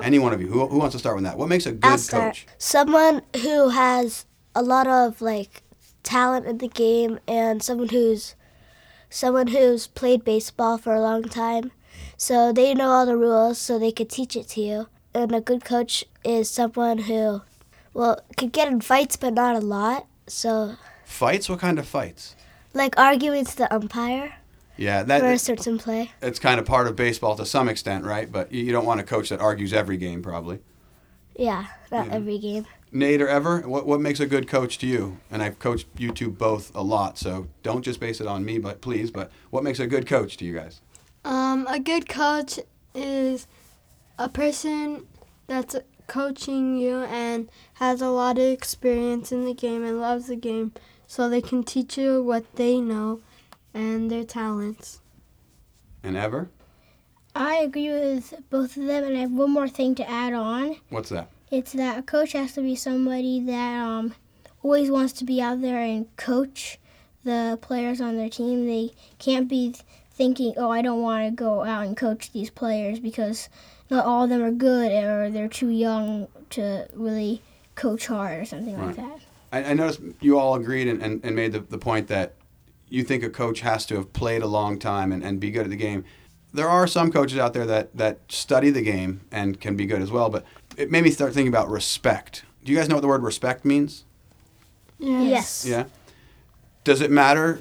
Any 0.00 0.18
one 0.18 0.32
of 0.32 0.40
you. 0.40 0.48
Who, 0.48 0.66
who 0.66 0.78
wants 0.78 0.94
to 0.94 0.98
start 0.98 1.16
with 1.16 1.24
that? 1.24 1.38
What 1.38 1.48
makes 1.48 1.64
a 1.64 1.72
good 1.72 2.00
coach? 2.08 2.46
Someone 2.58 3.22
who 3.42 3.70
has 3.70 4.26
a 4.54 4.62
lot 4.62 4.86
of 4.86 5.22
like 5.22 5.62
talent 6.02 6.46
in 6.46 6.58
the 6.58 6.68
game 6.68 7.18
and 7.26 7.62
someone 7.62 7.88
who's 7.88 8.34
someone 9.08 9.48
who's 9.48 9.86
played 9.86 10.24
baseball 10.24 10.76
for 10.76 10.94
a 10.94 11.00
long 11.00 11.22
time. 11.24 11.72
So 12.18 12.52
they 12.52 12.74
know 12.74 12.88
all 12.88 13.06
the 13.06 13.16
rules 13.16 13.58
so 13.58 13.78
they 13.78 13.92
could 13.92 14.10
teach 14.10 14.36
it 14.36 14.48
to 14.48 14.60
you. 14.60 14.88
And 15.14 15.34
a 15.34 15.40
good 15.40 15.64
coach 15.64 16.04
is 16.24 16.50
someone 16.50 16.98
who 16.98 17.42
well, 17.94 18.20
could 18.36 18.52
get 18.52 18.68
in 18.68 18.82
fights 18.82 19.16
but 19.16 19.32
not 19.32 19.56
a 19.56 19.60
lot. 19.60 20.06
So 20.26 20.76
Fights? 21.06 21.48
What 21.48 21.60
kind 21.60 21.78
of 21.78 21.86
fights? 21.86 22.35
Like 22.76 22.98
arguing 22.98 23.44
to 23.44 23.56
the 23.56 23.74
umpire 23.74 24.34
Yeah, 24.76 25.04
for 25.04 25.32
a 25.32 25.38
certain 25.38 25.78
play. 25.78 26.12
it's 26.22 26.38
kind 26.38 26.60
of 26.60 26.66
part 26.66 26.86
of 26.86 26.94
baseball 26.96 27.34
to 27.36 27.46
some 27.46 27.68
extent, 27.68 28.04
right? 28.04 28.30
But 28.30 28.52
you 28.52 28.64
you 28.64 28.72
don't 28.72 28.84
want 28.86 29.00
a 29.00 29.04
coach 29.04 29.28
that 29.30 29.40
argues 29.40 29.72
every 29.72 29.96
game, 29.96 30.22
probably. 30.22 30.60
Yeah, 31.38 31.66
not 31.90 32.06
Yeah. 32.06 32.14
every 32.14 32.38
game. 32.38 32.66
Nate 32.92 33.20
or 33.20 33.28
Ever, 33.28 33.60
what 33.62 33.86
what 33.86 34.00
makes 34.00 34.20
a 34.20 34.26
good 34.26 34.46
coach 34.48 34.78
to 34.78 34.86
you? 34.86 35.18
And 35.30 35.42
I've 35.42 35.58
coached 35.58 35.86
you 35.98 36.12
two 36.12 36.30
both 36.30 36.74
a 36.74 36.82
lot, 36.82 37.18
so 37.18 37.48
don't 37.62 37.82
just 37.82 38.00
base 38.00 38.20
it 38.20 38.26
on 38.26 38.44
me, 38.44 38.58
but 38.58 38.80
please. 38.80 39.10
But 39.10 39.30
what 39.50 39.64
makes 39.64 39.80
a 39.80 39.86
good 39.86 40.06
coach 40.06 40.36
to 40.38 40.44
you 40.44 40.54
guys? 40.54 40.80
Um, 41.24 41.66
a 41.68 41.80
good 41.80 42.08
coach 42.08 42.58
is 42.94 43.46
a 44.18 44.28
person 44.28 45.06
that's 45.46 45.74
coaching 46.06 46.76
you 46.78 46.98
and 47.02 47.50
has 47.74 48.00
a 48.00 48.08
lot 48.08 48.38
of 48.38 48.44
experience 48.44 49.32
in 49.32 49.44
the 49.44 49.52
game 49.52 49.84
and 49.84 50.00
loves 50.00 50.28
the 50.28 50.36
game, 50.36 50.72
so 51.06 51.28
they 51.28 51.40
can 51.42 51.62
teach 51.62 51.96
you 51.96 52.22
what 52.22 52.56
they 52.56 52.80
know 52.80 53.20
and 53.74 54.10
their 54.10 54.24
talents. 54.24 55.00
And 56.02 56.16
Ever, 56.16 56.48
I 57.34 57.56
agree 57.56 57.90
with 57.90 58.34
both 58.48 58.76
of 58.76 58.86
them, 58.86 59.04
and 59.04 59.16
I 59.16 59.20
have 59.20 59.32
one 59.32 59.50
more 59.50 59.68
thing 59.68 59.94
to 59.96 60.08
add 60.08 60.32
on. 60.32 60.76
what's 60.88 61.10
that? 61.10 61.30
It's 61.50 61.72
that 61.72 61.98
a 61.98 62.02
coach 62.02 62.32
has 62.32 62.52
to 62.54 62.60
be 62.62 62.74
somebody 62.74 63.40
that 63.40 63.80
um, 63.80 64.14
always 64.62 64.90
wants 64.90 65.12
to 65.14 65.24
be 65.24 65.40
out 65.40 65.60
there 65.60 65.80
and 65.80 66.14
coach 66.16 66.78
the 67.24 67.58
players 67.60 68.00
on 68.00 68.16
their 68.16 68.30
team. 68.30 68.66
They 68.66 68.92
can't 69.18 69.48
be 69.48 69.74
thinking, 70.10 70.54
oh, 70.56 70.70
I 70.70 70.82
don't 70.82 71.02
want 71.02 71.28
to 71.28 71.30
go 71.30 71.62
out 71.64 71.86
and 71.86 71.96
coach 71.96 72.32
these 72.32 72.50
players 72.50 72.98
because 72.98 73.48
not 73.90 74.06
all 74.06 74.24
of 74.24 74.30
them 74.30 74.42
are 74.42 74.50
good 74.50 74.90
or 75.04 75.30
they're 75.30 75.46
too 75.48 75.68
young 75.68 76.28
to 76.50 76.88
really 76.94 77.42
coach 77.74 78.06
hard 78.06 78.40
or 78.40 78.44
something 78.44 78.80
like 78.80 78.96
that. 78.96 79.20
I, 79.56 79.70
I 79.70 79.74
noticed 79.74 80.00
you 80.20 80.38
all 80.38 80.54
agreed 80.54 80.88
and, 80.88 81.02
and, 81.02 81.24
and 81.24 81.34
made 81.34 81.52
the, 81.52 81.60
the 81.60 81.78
point 81.78 82.08
that 82.08 82.34
you 82.88 83.02
think 83.02 83.22
a 83.22 83.30
coach 83.30 83.60
has 83.60 83.86
to 83.86 83.96
have 83.96 84.12
played 84.12 84.42
a 84.42 84.46
long 84.46 84.78
time 84.78 85.12
and, 85.12 85.24
and 85.24 85.40
be 85.40 85.50
good 85.50 85.64
at 85.64 85.70
the 85.70 85.76
game. 85.76 86.04
There 86.52 86.68
are 86.68 86.86
some 86.86 87.10
coaches 87.10 87.38
out 87.38 87.52
there 87.52 87.66
that, 87.66 87.96
that 87.96 88.20
study 88.28 88.70
the 88.70 88.82
game 88.82 89.22
and 89.32 89.60
can 89.60 89.76
be 89.76 89.86
good 89.86 90.00
as 90.00 90.10
well, 90.10 90.30
but 90.30 90.44
it 90.76 90.90
made 90.90 91.04
me 91.04 91.10
start 91.10 91.34
thinking 91.34 91.52
about 91.52 91.68
respect. 91.68 92.44
Do 92.64 92.72
you 92.72 92.78
guys 92.78 92.88
know 92.88 92.96
what 92.96 93.00
the 93.00 93.08
word 93.08 93.22
respect 93.22 93.64
means? 93.64 94.04
Yes. 94.98 95.66
Yeah. 95.66 95.84
Does 96.84 97.00
it 97.00 97.10
matter 97.10 97.60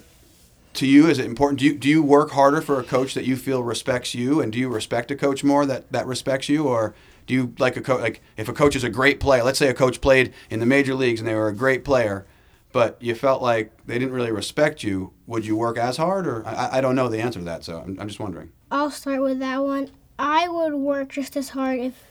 to 0.74 0.88
you? 0.88 1.08
Is 1.08 1.20
it 1.20 1.26
important? 1.26 1.60
Do 1.60 1.66
you, 1.66 1.76
do 1.76 1.90
you 1.90 2.04
work 2.04 2.32
harder 2.32 2.62
for 2.62 2.80
a 2.80 2.84
coach 2.84 3.14
that 3.16 3.26
you 3.26 3.36
feel 3.36 3.64
respects 3.64 4.14
you, 4.14 4.40
and 4.42 4.54
do 4.54 4.60
you 4.60 4.70
respect 4.70 5.12
a 5.12 5.16
coach 5.16 5.44
more 5.44 5.66
that, 5.66 5.92
that 5.92 6.06
respects 6.06 6.48
you, 6.48 6.68
or 6.68 6.94
do 7.28 7.34
you 7.34 7.54
like 7.60 7.78
a 7.78 7.82
coach? 7.82 8.02
Like 8.02 8.22
if 8.38 8.48
a 8.48 8.54
coach 8.54 8.76
is 8.76 8.84
a 8.84 8.90
great 8.90 9.20
player, 9.20 9.44
let's 9.44 9.60
say 9.60 9.68
a 9.68 9.74
coach 9.74 10.02
played 10.02 10.34
in 10.50 10.60
the 10.60 10.66
major 10.66 10.96
leagues 10.96 11.20
and 11.20 11.28
they 11.28 11.36
were 11.36 11.48
a 11.48 11.56
great 11.56 11.84
player, 11.84 12.26
but 12.72 13.02
you 13.02 13.16
felt 13.16 13.42
like 13.42 13.72
they 13.86 13.98
didn't 13.98 14.14
really 14.14 14.32
respect 14.32 14.84
you. 14.84 15.14
Would 15.28 15.46
you 15.46 15.56
work 15.56 15.78
as 15.78 15.98
hard, 15.98 16.28
or 16.28 16.46
I, 16.46 16.78
I 16.78 16.82
don't 16.82 16.96
know 16.96 17.08
the 17.10 17.20
answer 17.22 17.40
to 17.40 17.46
that, 17.46 17.64
so 17.64 17.80
I'm, 17.80 17.98
I'm 18.00 18.08
just 18.08 18.20
wondering. 18.20 18.52
I'll 18.72 18.92
start 18.92 19.22
with 19.22 19.40
that 19.40 19.64
one. 19.64 19.92
I 20.18 20.48
would 20.48 20.76
work 20.76 21.10
just 21.10 21.36
as 21.36 21.50
hard 21.50 21.80
if, 21.80 22.04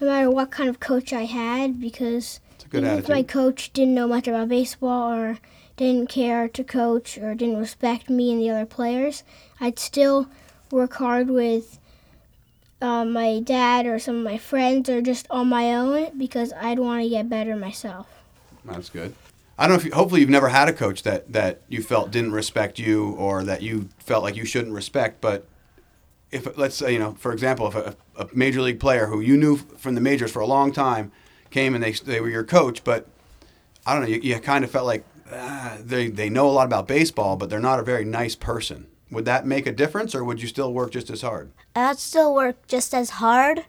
no 0.00 0.06
matter 0.06 0.30
what 0.30 0.50
kind 0.50 0.68
of 0.68 0.80
coach 0.80 1.12
I 1.12 1.24
had, 1.24 1.80
because 1.80 2.40
It's 2.54 2.64
a 2.64 2.68
good 2.68 2.84
even 2.84 2.98
if 2.98 3.08
my 3.08 3.22
coach 3.22 3.72
didn't 3.72 3.94
know 3.94 4.06
much 4.06 4.28
about 4.28 4.48
baseball 4.48 5.12
or 5.12 5.38
didn't 5.76 6.08
care 6.08 6.46
to 6.48 6.62
coach 6.62 7.18
or 7.18 7.34
didn't 7.34 7.58
respect 7.58 8.08
me 8.10 8.30
and 8.30 8.40
the 8.40 8.50
other 8.50 8.66
players, 8.66 9.24
I'd 9.60 9.78
still 9.78 10.28
work 10.70 10.94
hard 10.94 11.30
with 11.30 11.79
uh, 12.80 13.04
my 13.04 13.40
dad 13.40 13.86
or 13.86 13.98
some 13.98 14.16
of 14.16 14.24
my 14.24 14.38
friends 14.38 14.88
or 14.88 15.02
just 15.02 15.26
on 15.30 15.48
my 15.48 15.74
own 15.74 16.16
because 16.18 16.52
I'd 16.52 16.78
want 16.78 17.02
to 17.02 17.08
get 17.08 17.28
better 17.28 17.56
myself. 17.56 18.06
That's 18.64 18.90
good. 18.90 19.14
I 19.58 19.66
don't 19.66 19.76
know 19.76 19.80
if 19.80 19.84
you, 19.84 19.92
hopefully 19.92 20.22
you've 20.22 20.30
never 20.30 20.48
had 20.48 20.68
a 20.68 20.72
coach 20.72 21.02
that, 21.02 21.32
that 21.32 21.60
you 21.68 21.82
felt 21.82 22.10
didn't 22.10 22.32
respect 22.32 22.78
you 22.78 23.10
or 23.12 23.44
that 23.44 23.60
you 23.60 23.90
felt 23.98 24.22
like 24.22 24.34
you 24.34 24.46
shouldn't 24.46 24.74
respect. 24.74 25.20
But 25.20 25.46
if 26.30 26.56
let's 26.56 26.76
say 26.76 26.92
you 26.92 26.98
know, 26.98 27.12
for 27.12 27.32
example, 27.32 27.66
if 27.68 27.74
a, 27.74 27.96
a 28.16 28.28
major 28.32 28.62
league 28.62 28.80
player 28.80 29.06
who 29.06 29.20
you 29.20 29.36
knew 29.36 29.56
from 29.56 29.94
the 29.94 30.00
majors 30.00 30.32
for 30.32 30.40
a 30.40 30.46
long 30.46 30.72
time 30.72 31.12
came 31.50 31.74
and 31.74 31.82
they 31.82 31.92
they 31.92 32.20
were 32.20 32.30
your 32.30 32.44
coach, 32.44 32.84
but 32.84 33.08
I 33.84 33.92
don't 33.92 34.02
know, 34.02 34.08
you, 34.08 34.20
you 34.22 34.38
kind 34.40 34.64
of 34.64 34.70
felt 34.70 34.86
like 34.86 35.04
ah, 35.32 35.76
they 35.80 36.08
they 36.08 36.30
know 36.30 36.48
a 36.48 36.52
lot 36.52 36.66
about 36.66 36.88
baseball, 36.88 37.36
but 37.36 37.50
they're 37.50 37.60
not 37.60 37.80
a 37.80 37.82
very 37.82 38.04
nice 38.04 38.36
person. 38.36 38.86
Would 39.10 39.24
that 39.24 39.46
make 39.46 39.66
a 39.66 39.72
difference, 39.72 40.14
or 40.14 40.22
would 40.24 40.40
you 40.40 40.48
still 40.48 40.72
work 40.72 40.92
just 40.92 41.10
as 41.10 41.22
hard? 41.22 41.50
I'd 41.74 41.98
still 41.98 42.34
work 42.34 42.66
just 42.68 42.94
as 42.94 43.10
hard 43.10 43.64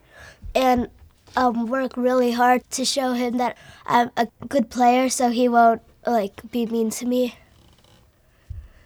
and 0.54 0.90
um, 1.36 1.68
work 1.68 1.98
really 1.98 2.32
hard 2.32 2.70
to 2.72 2.86
show 2.86 3.14
him 3.14 3.38
that 3.38 3.58
I'm 3.86 4.12
a 4.18 4.28
good 4.48 4.70
player 4.70 5.10
so 5.10 5.30
he 5.30 5.48
won't 5.48 5.82
like 6.06 6.52
be 6.52 6.66
mean 6.66 6.90
to 6.92 7.06
me. 7.06 7.36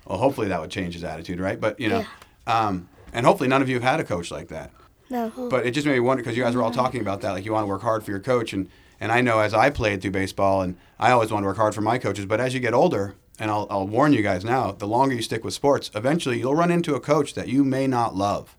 Well, 0.06 0.20
hopefully 0.20 0.48
that 0.48 0.62
would 0.62 0.70
change 0.70 0.94
his 0.94 1.04
attitude, 1.04 1.40
right? 1.40 1.60
But 1.60 1.80
you 1.80 1.90
know, 1.90 2.06
um, 2.48 2.90
and 3.12 3.26
hopefully 3.26 3.50
none 3.50 3.62
of 3.62 3.70
you 3.70 3.76
have 3.76 3.84
had 3.84 4.00
a 4.00 4.04
coach 4.04 4.32
like 4.32 4.50
that. 4.50 4.72
No. 5.10 5.32
But 5.50 5.66
it 5.66 5.72
just 5.72 5.86
made 5.86 5.94
me 5.94 6.00
wonder 6.00 6.24
because 6.24 6.38
you 6.38 6.44
guys 6.44 6.56
were 6.56 6.64
all 6.64 6.72
talking 6.72 7.02
about 7.02 7.22
that, 7.22 7.32
like 7.32 7.46
you 7.46 7.54
want 7.54 7.64
to 7.64 7.68
work 7.68 7.82
hard 7.82 8.04
for 8.04 8.12
your 8.12 8.20
coach, 8.20 8.54
and 8.54 8.70
and 9.00 9.12
I 9.12 9.22
know 9.22 9.40
as 9.40 9.54
I 9.54 9.70
played 9.70 10.02
through 10.02 10.12
baseball, 10.12 10.62
and 10.62 10.78
I 11.00 11.12
always 11.12 11.32
want 11.32 11.44
to 11.44 11.48
work 11.48 11.58
hard 11.58 11.76
for 11.76 11.82
my 11.82 11.98
coaches. 11.98 12.26
But 12.26 12.40
as 12.40 12.54
you 12.54 12.60
get 12.60 12.74
older, 12.74 13.16
and 13.39 13.51
I'll 13.51 13.68
I'll 13.70 13.88
warn 13.88 14.13
you 14.13 14.22
guys 14.22 14.46
now, 14.46 14.72
the 14.72 14.88
longer 14.88 15.15
you 15.15 15.22
stick 15.22 15.44
with 15.44 15.54
sports, 15.54 15.92
eventually 15.94 16.39
you'll 16.39 16.56
run 16.56 16.72
into 16.72 16.96
a 16.96 17.00
coach 17.00 17.34
that 17.34 17.48
you 17.48 17.63
may 17.63 17.88
not 17.88 18.15
love. 18.15 18.56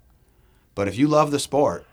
But 0.74 0.88
if 0.88 0.98
you 0.98 1.08
love 1.08 1.30
the 1.30 1.38
sport, 1.38 1.86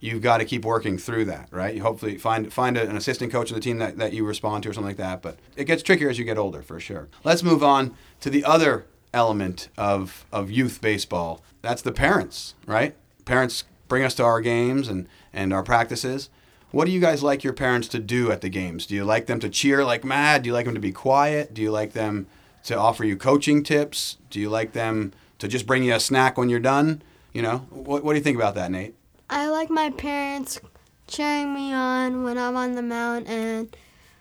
you've 0.00 0.22
got 0.22 0.38
to 0.38 0.44
keep 0.44 0.64
working 0.64 0.98
through 0.98 1.24
that, 1.26 1.48
right? 1.50 1.74
You 1.74 1.82
hopefully 1.82 2.18
find 2.18 2.52
find 2.52 2.76
an 2.76 2.96
assistant 2.96 3.32
coach 3.32 3.50
on 3.50 3.54
the 3.54 3.60
team 3.60 3.78
that, 3.78 3.98
that 3.98 4.12
you 4.12 4.24
respond 4.24 4.62
to 4.64 4.70
or 4.70 4.72
something 4.72 4.88
like 4.88 4.96
that. 4.96 5.22
But 5.22 5.38
it 5.56 5.64
gets 5.64 5.82
trickier 5.82 6.10
as 6.10 6.18
you 6.18 6.24
get 6.24 6.38
older, 6.38 6.62
for 6.62 6.80
sure. 6.80 7.08
Let's 7.24 7.42
move 7.42 7.62
on 7.62 7.94
to 8.20 8.30
the 8.30 8.44
other 8.44 8.86
element 9.14 9.68
of 9.78 10.26
of 10.32 10.50
youth 10.50 10.80
baseball. 10.80 11.42
That's 11.62 11.82
the 11.82 11.92
parents, 11.92 12.54
right? 12.66 12.94
Parents 13.24 13.64
bring 13.88 14.02
us 14.02 14.14
to 14.14 14.24
our 14.24 14.40
games 14.40 14.88
and 14.88 15.08
and 15.32 15.52
our 15.52 15.62
practices. 15.62 16.30
What 16.72 16.84
do 16.86 16.90
you 16.90 17.00
guys 17.00 17.22
like 17.22 17.44
your 17.44 17.52
parents 17.52 17.88
to 17.88 17.98
do 17.98 18.30
at 18.30 18.40
the 18.40 18.48
games? 18.48 18.86
Do 18.86 18.94
you 18.94 19.04
like 19.04 19.26
them 19.26 19.40
to 19.40 19.48
cheer 19.48 19.84
like 19.84 20.04
mad? 20.04 20.42
Do 20.42 20.48
you 20.48 20.52
like 20.52 20.64
them 20.66 20.74
to 20.74 20.80
be 20.80 20.92
quiet? 20.92 21.54
Do 21.54 21.62
you 21.62 21.70
like 21.70 21.92
them 21.92 22.26
to 22.64 22.76
offer 22.76 23.04
you 23.04 23.16
coaching 23.16 23.62
tips? 23.62 24.16
Do 24.30 24.40
you 24.40 24.50
like 24.50 24.72
them 24.72 25.12
to 25.38 25.48
just 25.48 25.66
bring 25.66 25.84
you 25.84 25.94
a 25.94 26.00
snack 26.00 26.36
when 26.36 26.48
you're 26.48 26.58
done? 26.60 27.02
You 27.32 27.42
know, 27.42 27.58
what, 27.70 28.02
what 28.04 28.12
do 28.12 28.18
you 28.18 28.24
think 28.24 28.36
about 28.36 28.54
that, 28.56 28.70
Nate? 28.70 28.94
I 29.30 29.48
like 29.48 29.70
my 29.70 29.90
parents 29.90 30.60
cheering 31.06 31.54
me 31.54 31.72
on 31.72 32.24
when 32.24 32.36
I'm 32.38 32.56
on 32.56 32.74
the 32.74 32.82
mound 32.82 33.28
and 33.28 33.74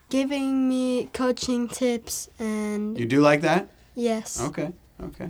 giving 0.10 0.70
me 0.70 1.10
coaching 1.14 1.68
tips 1.68 2.30
and 2.40 2.98
You 2.98 3.06
do 3.06 3.22
like 3.22 3.42
that? 3.42 3.70
yes. 3.96 4.42
Okay, 4.42 4.72
okay. 5.04 5.30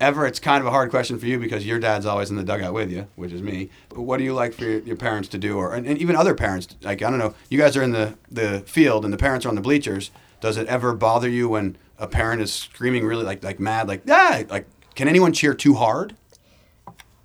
Ever, 0.00 0.26
it's 0.26 0.38
kind 0.38 0.60
of 0.60 0.66
a 0.66 0.70
hard 0.70 0.90
question 0.90 1.18
for 1.18 1.26
you 1.26 1.40
because 1.40 1.66
your 1.66 1.80
dad's 1.80 2.06
always 2.06 2.30
in 2.30 2.36
the 2.36 2.44
dugout 2.44 2.72
with 2.72 2.90
you, 2.90 3.08
which 3.16 3.32
is 3.32 3.42
me. 3.42 3.68
But 3.88 4.02
what 4.02 4.18
do 4.18 4.24
you 4.24 4.32
like 4.32 4.54
for 4.54 4.64
your, 4.64 4.78
your 4.80 4.96
parents 4.96 5.28
to 5.30 5.38
do, 5.38 5.58
or 5.58 5.74
and, 5.74 5.86
and 5.86 5.98
even 5.98 6.14
other 6.14 6.34
parents? 6.34 6.68
Like 6.82 7.02
I 7.02 7.10
don't 7.10 7.18
know, 7.18 7.34
you 7.48 7.58
guys 7.58 7.76
are 7.76 7.82
in 7.82 7.90
the 7.90 8.16
the 8.30 8.60
field 8.60 9.04
and 9.04 9.12
the 9.12 9.18
parents 9.18 9.44
are 9.44 9.48
on 9.48 9.56
the 9.56 9.60
bleachers. 9.60 10.12
Does 10.40 10.56
it 10.56 10.68
ever 10.68 10.94
bother 10.94 11.28
you 11.28 11.48
when 11.48 11.76
a 11.98 12.06
parent 12.06 12.40
is 12.40 12.52
screaming 12.52 13.04
really 13.04 13.24
like 13.24 13.42
like 13.42 13.58
mad, 13.58 13.88
like 13.88 14.02
ah, 14.08 14.42
like 14.48 14.66
can 14.94 15.08
anyone 15.08 15.32
cheer 15.32 15.52
too 15.52 15.74
hard? 15.74 16.14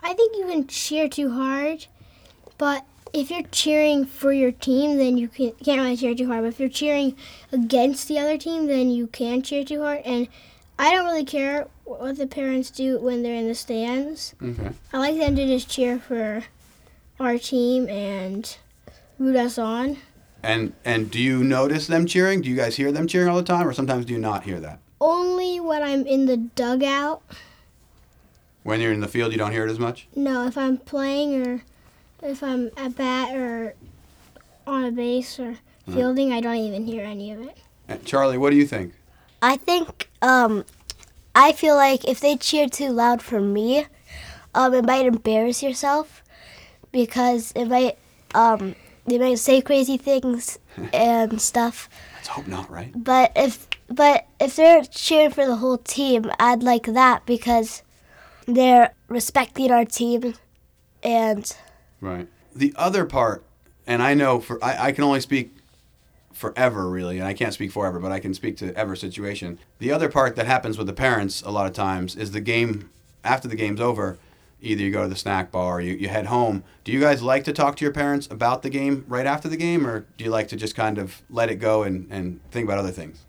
I 0.01 0.13
think 0.13 0.35
you 0.35 0.47
can 0.47 0.65
cheer 0.67 1.07
too 1.07 1.31
hard, 1.31 1.85
but 2.57 2.85
if 3.13 3.29
you're 3.29 3.43
cheering 3.43 4.05
for 4.05 4.33
your 4.33 4.51
team, 4.51 4.97
then 4.97 5.17
you 5.17 5.27
can, 5.27 5.51
can't 5.63 5.79
really 5.79 5.95
cheer 5.95 6.15
too 6.15 6.27
hard. 6.27 6.41
But 6.41 6.47
if 6.47 6.59
you're 6.59 6.69
cheering 6.69 7.15
against 7.51 8.07
the 8.07 8.17
other 8.17 8.37
team, 8.37 8.65
then 8.65 8.89
you 8.89 9.07
can 9.07 9.43
cheer 9.43 9.63
too 9.63 9.81
hard. 9.81 10.01
And 10.03 10.27
I 10.77 10.91
don't 10.91 11.05
really 11.05 11.23
care 11.23 11.67
what 11.85 12.17
the 12.17 12.27
parents 12.27 12.69
do 12.69 12.99
when 12.99 13.23
they're 13.23 13.35
in 13.35 13.47
the 13.47 13.55
stands. 13.55 14.35
Okay. 14.41 14.69
I 14.91 14.97
like 14.97 15.17
them 15.17 15.35
to 15.35 15.45
just 15.45 15.69
cheer 15.69 15.99
for 15.99 16.43
our 17.19 17.37
team 17.37 17.87
and 17.89 18.57
root 19.19 19.35
us 19.35 19.57
on. 19.57 19.97
And 20.41 20.73
and 20.83 21.09
do 21.09 21.19
you 21.19 21.43
notice 21.43 21.87
them 21.87 22.05
cheering? 22.05 22.41
Do 22.41 22.49
you 22.49 22.55
guys 22.55 22.75
hear 22.75 22.91
them 22.91 23.07
cheering 23.07 23.29
all 23.29 23.37
the 23.37 23.43
time, 23.43 23.67
or 23.67 23.73
sometimes 23.73 24.05
do 24.05 24.13
you 24.13 24.19
not 24.19 24.43
hear 24.43 24.59
that? 24.59 24.79
Only 24.99 25.59
when 25.59 25.81
I'm 25.81 26.05
in 26.05 26.25
the 26.25 26.37
dugout. 26.37 27.21
When 28.63 28.79
you're 28.79 28.93
in 28.93 29.01
the 29.01 29.07
field, 29.07 29.31
you 29.33 29.37
don't 29.37 29.51
hear 29.51 29.65
it 29.65 29.71
as 29.71 29.79
much. 29.79 30.07
No, 30.15 30.47
if 30.47 30.57
I'm 30.57 30.77
playing 30.77 31.45
or 31.45 31.63
if 32.21 32.41
I'm 32.41 32.71
at 32.77 32.95
bat 32.95 33.35
or 33.35 33.75
on 34.65 34.85
a 34.85 34.91
base 34.91 35.39
or 35.39 35.57
fielding, 35.89 36.31
I 36.31 36.39
don't 36.39 36.55
even 36.55 36.85
hear 36.85 37.03
any 37.03 37.31
of 37.31 37.41
it. 37.41 37.57
And 37.89 38.05
Charlie, 38.05 38.37
what 38.37 38.51
do 38.51 38.55
you 38.55 38.65
think? 38.65 38.93
I 39.41 39.57
think 39.57 40.09
um, 40.21 40.63
I 41.35 41.51
feel 41.51 41.75
like 41.75 42.05
if 42.05 42.19
they 42.19 42.37
cheer 42.37 42.67
too 42.69 42.89
loud 42.89 43.21
for 43.21 43.41
me, 43.41 43.87
um, 44.53 44.73
it 44.73 44.85
might 44.85 45.05
embarrass 45.05 45.63
yourself 45.63 46.23
because 46.91 47.51
it 47.55 47.65
might 47.65 47.97
um, 48.35 48.75
they 49.05 49.17
might 49.17 49.39
say 49.39 49.61
crazy 49.61 49.97
things 49.97 50.59
and 50.93 51.41
stuff. 51.41 51.89
Let's 52.15 52.27
hope 52.27 52.47
not, 52.47 52.69
right? 52.69 52.91
But 52.95 53.31
if 53.35 53.67
but 53.89 54.25
if 54.39 54.55
they're 54.55 54.83
cheering 54.83 55.31
for 55.31 55.45
the 55.45 55.57
whole 55.57 55.77
team, 55.77 56.31
I'd 56.39 56.63
like 56.63 56.85
that 56.85 57.25
because 57.25 57.83
they're 58.45 58.93
respecting 59.07 59.71
our 59.71 59.85
team 59.85 60.35
and 61.01 61.55
Right. 61.99 62.27
The 62.55 62.73
other 62.75 63.05
part, 63.05 63.43
and 63.87 64.03
I 64.03 64.13
know 64.13 64.39
for 64.39 64.63
I, 64.63 64.87
I 64.87 64.91
can 64.91 65.03
only 65.03 65.21
speak 65.21 65.55
for 66.33 66.53
Ever 66.57 66.89
really, 66.89 67.19
and 67.19 67.27
I 67.27 67.33
can't 67.33 67.53
speak 67.53 67.71
forever, 67.71 67.99
but 67.99 68.11
I 68.11 68.19
can 68.19 68.33
speak 68.33 68.57
to 68.57 68.75
ever 68.75 68.95
situation. 68.95 69.59
The 69.79 69.91
other 69.91 70.09
part 70.09 70.35
that 70.35 70.45
happens 70.45 70.77
with 70.77 70.87
the 70.87 70.93
parents 70.93 71.41
a 71.41 71.51
lot 71.51 71.67
of 71.67 71.73
times 71.73 72.15
is 72.15 72.31
the 72.31 72.41
game 72.41 72.89
after 73.23 73.47
the 73.47 73.55
game's 73.55 73.79
over. 73.79 74.17
either 74.63 74.81
you 74.81 74.91
go 74.91 75.03
to 75.03 75.09
the 75.09 75.15
snack 75.15 75.51
bar 75.51 75.77
or 75.77 75.81
you, 75.81 75.93
you 75.93 76.07
head 76.07 76.27
home. 76.27 76.63
Do 76.83 76.91
you 76.91 76.99
guys 76.99 77.21
like 77.21 77.43
to 77.43 77.53
talk 77.53 77.75
to 77.77 77.85
your 77.85 77.93
parents 77.93 78.27
about 78.31 78.61
the 78.61 78.69
game 78.69 79.05
right 79.07 79.25
after 79.25 79.47
the 79.49 79.57
game, 79.57 79.85
or 79.85 80.05
do 80.17 80.23
you 80.23 80.31
like 80.31 80.47
to 80.49 80.55
just 80.55 80.75
kind 80.75 80.97
of 80.97 81.21
let 81.29 81.49
it 81.49 81.55
go 81.55 81.83
and, 81.83 82.07
and 82.09 82.39
think 82.51 82.65
about 82.65 82.79
other 82.79 82.91
things? 82.91 83.25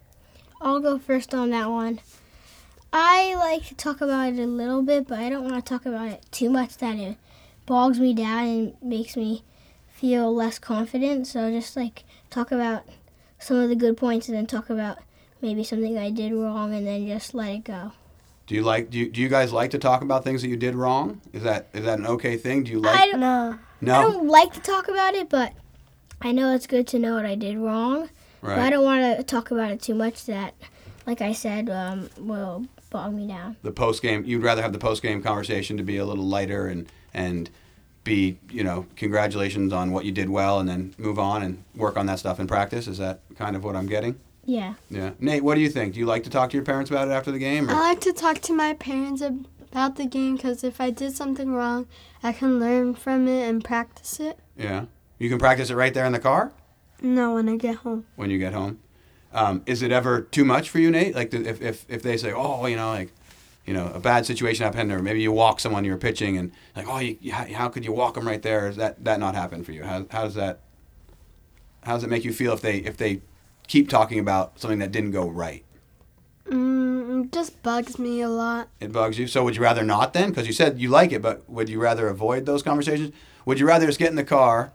I'll 0.60 0.80
go 0.80 0.98
first 0.98 1.34
on 1.34 1.50
that 1.50 1.68
one. 1.68 2.00
I 2.92 3.34
like 3.34 3.66
to 3.66 3.74
talk 3.74 4.00
about 4.00 4.32
it 4.34 4.38
a 4.38 4.46
little 4.46 4.82
bit, 4.82 5.08
but 5.08 5.18
I 5.18 5.28
don't 5.28 5.42
want 5.42 5.56
to 5.56 5.68
talk 5.68 5.84
about 5.84 6.08
it 6.08 6.24
too 6.30 6.48
much 6.48 6.76
that 6.78 6.96
it 6.96 7.16
bogs 7.66 7.98
me 7.98 8.14
down 8.14 8.46
and 8.46 8.76
makes 8.80 9.16
me 9.16 9.42
feel 9.92 10.32
less 10.32 10.60
confident. 10.60 11.26
So 11.26 11.50
just 11.50 11.76
like 11.76 12.04
talk 12.34 12.52
about 12.52 12.84
some 13.38 13.56
of 13.58 13.68
the 13.68 13.76
good 13.76 13.96
points 13.96 14.28
and 14.28 14.36
then 14.36 14.46
talk 14.46 14.70
about 14.70 14.98
maybe 15.40 15.62
something 15.62 15.96
I 15.96 16.10
did 16.10 16.32
wrong 16.32 16.74
and 16.74 16.86
then 16.86 17.06
just 17.06 17.34
let 17.34 17.50
it 17.50 17.64
go. 17.64 17.92
Do 18.46 18.54
you 18.54 18.62
like 18.62 18.90
do 18.90 18.98
you, 18.98 19.10
do 19.10 19.20
you 19.20 19.28
guys 19.28 19.52
like 19.52 19.70
to 19.70 19.78
talk 19.78 20.02
about 20.02 20.24
things 20.24 20.42
that 20.42 20.48
you 20.48 20.56
did 20.56 20.74
wrong? 20.74 21.20
Is 21.32 21.42
that 21.44 21.68
is 21.72 21.84
that 21.84 21.98
an 21.98 22.06
okay 22.06 22.36
thing? 22.36 22.64
Do 22.64 22.72
you 22.72 22.80
like 22.80 22.94
I 22.94 23.04
like 23.04 23.10
don't, 23.12 23.60
No. 23.80 23.94
I 23.94 24.02
don't 24.02 24.28
like 24.28 24.52
to 24.54 24.60
talk 24.60 24.88
about 24.88 25.14
it, 25.14 25.28
but 25.30 25.52
I 26.20 26.32
know 26.32 26.54
it's 26.54 26.66
good 26.66 26.86
to 26.88 26.98
know 26.98 27.14
what 27.14 27.24
I 27.24 27.34
did 27.34 27.56
wrong. 27.56 28.10
But 28.42 28.58
I 28.58 28.68
don't 28.68 28.84
want 28.84 29.16
to 29.16 29.22
talk 29.22 29.50
about 29.50 29.70
it 29.70 29.80
too 29.80 29.94
much 29.94 30.26
that, 30.26 30.52
like 31.06 31.22
I 31.22 31.32
said, 31.32 31.70
um, 31.70 32.10
will 32.18 32.66
bog 32.90 33.14
me 33.14 33.26
down. 33.26 33.56
The 33.62 33.72
post 33.72 34.02
game 34.02 34.22
you'd 34.26 34.42
rather 34.42 34.60
have 34.60 34.74
the 34.74 34.78
post 34.78 35.02
game 35.02 35.22
conversation 35.22 35.78
to 35.78 35.82
be 35.82 35.96
a 35.96 36.04
little 36.04 36.26
lighter 36.26 36.66
and 36.66 36.90
and 37.14 37.48
be, 38.04 38.38
you 38.50 38.62
know, 38.62 38.86
congratulations 38.96 39.72
on 39.72 39.90
what 39.92 40.04
you 40.04 40.12
did 40.12 40.28
well 40.28 40.60
and 40.60 40.68
then 40.68 40.94
move 40.98 41.18
on 41.18 41.42
and 41.42 41.64
work 41.74 41.96
on 41.96 42.06
that 42.06 42.18
stuff 42.18 42.38
in 42.38 42.46
practice. 42.46 42.86
Is 42.86 42.98
that 42.98 43.20
kind 43.36 43.56
of 43.56 43.64
what 43.64 43.74
I'm 43.74 43.86
getting? 43.86 44.18
Yeah. 44.44 44.74
Yeah. 44.90 45.12
Nate, 45.18 45.42
what 45.42 45.54
do 45.54 45.62
you 45.62 45.70
think? 45.70 45.94
Do 45.94 46.00
you 46.00 46.06
like 46.06 46.22
to 46.24 46.30
talk 46.30 46.50
to 46.50 46.56
your 46.56 46.64
parents 46.64 46.90
about 46.90 47.08
it 47.08 47.12
after 47.12 47.32
the 47.32 47.38
game? 47.38 47.68
Or? 47.68 47.72
I 47.72 47.80
like 47.80 48.00
to 48.02 48.12
talk 48.12 48.40
to 48.42 48.52
my 48.52 48.74
parents 48.74 49.22
about 49.22 49.96
the 49.96 50.04
game 50.06 50.36
because 50.36 50.62
if 50.62 50.80
I 50.82 50.90
did 50.90 51.16
something 51.16 51.52
wrong, 51.52 51.86
I 52.22 52.32
can 52.32 52.60
learn 52.60 52.94
from 52.94 53.26
it 53.26 53.48
and 53.48 53.64
practice 53.64 54.20
it. 54.20 54.38
Yeah. 54.56 54.84
You 55.18 55.30
can 55.30 55.38
practice 55.38 55.70
it 55.70 55.76
right 55.76 55.94
there 55.94 56.04
in 56.04 56.12
the 56.12 56.18
car 56.18 56.52
No, 57.00 57.34
when 57.34 57.48
I 57.48 57.56
get 57.56 57.76
home. 57.76 58.04
when 58.16 58.30
you 58.30 58.38
get 58.38 58.52
home. 58.52 58.80
Um, 59.32 59.62
is 59.66 59.82
it 59.82 59.90
ever 59.90 60.20
too 60.20 60.44
much 60.44 60.68
for 60.70 60.78
you, 60.78 60.90
Nate? 60.90 61.14
Like 61.14 61.32
if, 61.32 61.60
if, 61.62 61.86
if 61.88 62.02
they 62.02 62.16
say, 62.18 62.32
oh, 62.32 62.66
you 62.66 62.76
know, 62.76 62.90
like, 62.90 63.12
you 63.64 63.72
know, 63.72 63.90
a 63.94 64.00
bad 64.00 64.26
situation 64.26 64.64
happened, 64.64 64.92
or 64.92 65.00
maybe 65.00 65.22
you 65.22 65.32
walk 65.32 65.58
someone 65.60 65.84
you're 65.84 65.96
pitching, 65.96 66.36
and 66.36 66.52
like, 66.76 66.86
oh, 66.88 66.98
you, 66.98 67.16
you, 67.20 67.32
how, 67.32 67.68
could 67.68 67.84
you 67.84 67.92
walk 67.92 68.14
them 68.14 68.26
right 68.26 68.42
there? 68.42 68.68
Is 68.68 68.76
that 68.76 69.02
that 69.04 69.18
not 69.18 69.34
happen 69.34 69.64
for 69.64 69.72
you? 69.72 69.84
How, 69.84 70.06
how 70.10 70.24
does 70.24 70.34
that? 70.34 70.60
How 71.82 71.94
does 71.94 72.04
it 72.04 72.10
make 72.10 72.24
you 72.24 72.32
feel 72.32 72.52
if 72.52 72.60
they 72.60 72.78
if 72.78 72.96
they 72.96 73.22
keep 73.66 73.88
talking 73.88 74.18
about 74.18 74.58
something 74.58 74.78
that 74.80 74.92
didn't 74.92 75.12
go 75.12 75.28
right? 75.28 75.64
Mm, 76.46 77.24
it 77.24 77.32
just 77.32 77.62
bugs 77.62 77.98
me 77.98 78.20
a 78.20 78.28
lot. 78.28 78.68
It 78.80 78.92
bugs 78.92 79.18
you. 79.18 79.26
So 79.26 79.44
would 79.44 79.56
you 79.56 79.62
rather 79.62 79.82
not 79.82 80.12
then? 80.12 80.28
Because 80.28 80.46
you 80.46 80.52
said 80.52 80.78
you 80.78 80.90
like 80.90 81.12
it, 81.12 81.22
but 81.22 81.48
would 81.48 81.70
you 81.70 81.80
rather 81.80 82.08
avoid 82.08 82.44
those 82.44 82.62
conversations? 82.62 83.12
Would 83.46 83.58
you 83.58 83.66
rather 83.66 83.86
just 83.86 83.98
get 83.98 84.10
in 84.10 84.16
the 84.16 84.24
car, 84.24 84.72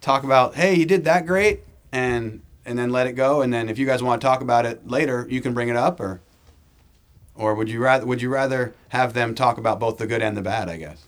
talk 0.00 0.22
about, 0.22 0.54
hey, 0.54 0.74
you 0.74 0.84
did 0.84 1.04
that 1.04 1.26
great, 1.26 1.60
and 1.92 2.42
and 2.66 2.78
then 2.78 2.90
let 2.90 3.06
it 3.06 3.12
go, 3.12 3.40
and 3.40 3.52
then 3.52 3.70
if 3.70 3.78
you 3.78 3.86
guys 3.86 4.02
want 4.02 4.20
to 4.20 4.26
talk 4.26 4.42
about 4.42 4.66
it 4.66 4.86
later, 4.86 5.26
you 5.30 5.40
can 5.40 5.54
bring 5.54 5.70
it 5.70 5.76
up, 5.76 5.98
or 5.98 6.20
or 7.38 7.54
would 7.54 7.70
you 7.70 7.80
rather 7.80 8.04
would 8.04 8.20
you 8.20 8.28
rather 8.28 8.74
have 8.90 9.14
them 9.14 9.34
talk 9.34 9.56
about 9.56 9.80
both 9.80 9.96
the 9.98 10.06
good 10.06 10.20
and 10.22 10.36
the 10.36 10.42
bad? 10.42 10.68
I 10.68 10.76
guess. 10.76 11.06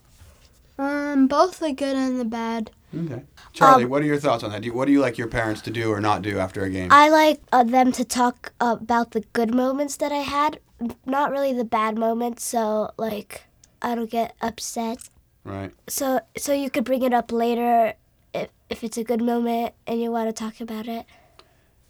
Um, 0.78 1.26
both 1.26 1.58
the 1.58 1.72
good 1.72 1.96
and 1.96 2.18
the 2.18 2.24
bad. 2.24 2.70
Okay. 2.96 3.22
Charlie, 3.52 3.84
Um, 3.84 3.90
what 3.90 4.02
are 4.02 4.06
your 4.06 4.18
thoughts 4.18 4.42
on 4.42 4.50
that? 4.50 4.62
Do 4.62 4.66
you, 4.68 4.72
what 4.74 4.86
do 4.86 4.92
you 4.92 5.00
like 5.00 5.18
your 5.18 5.28
parents 5.28 5.60
to 5.62 5.70
do 5.70 5.92
or 5.92 6.00
not 6.00 6.22
do 6.22 6.38
after 6.38 6.64
a 6.64 6.70
game? 6.70 6.88
I 6.90 7.08
like 7.10 7.40
uh, 7.52 7.62
them 7.64 7.92
to 7.92 8.04
talk 8.04 8.52
about 8.60 9.10
the 9.12 9.20
good 9.32 9.54
moments 9.54 9.96
that 9.98 10.10
I 10.10 10.22
had, 10.22 10.58
not 11.04 11.30
really 11.30 11.52
the 11.52 11.64
bad 11.64 11.98
moments. 11.98 12.42
So 12.44 12.92
like 12.96 13.42
I 13.82 13.94
don't 13.94 14.10
get 14.10 14.34
upset. 14.40 15.08
right. 15.44 15.72
So 15.88 16.20
so 16.36 16.52
you 16.52 16.70
could 16.70 16.84
bring 16.84 17.02
it 17.02 17.12
up 17.12 17.30
later 17.30 17.94
if 18.32 18.48
if 18.70 18.82
it's 18.82 18.96
a 18.96 19.04
good 19.04 19.20
moment 19.22 19.74
and 19.86 20.00
you 20.00 20.10
want 20.10 20.28
to 20.34 20.44
talk 20.44 20.60
about 20.60 20.88
it. 20.88 21.04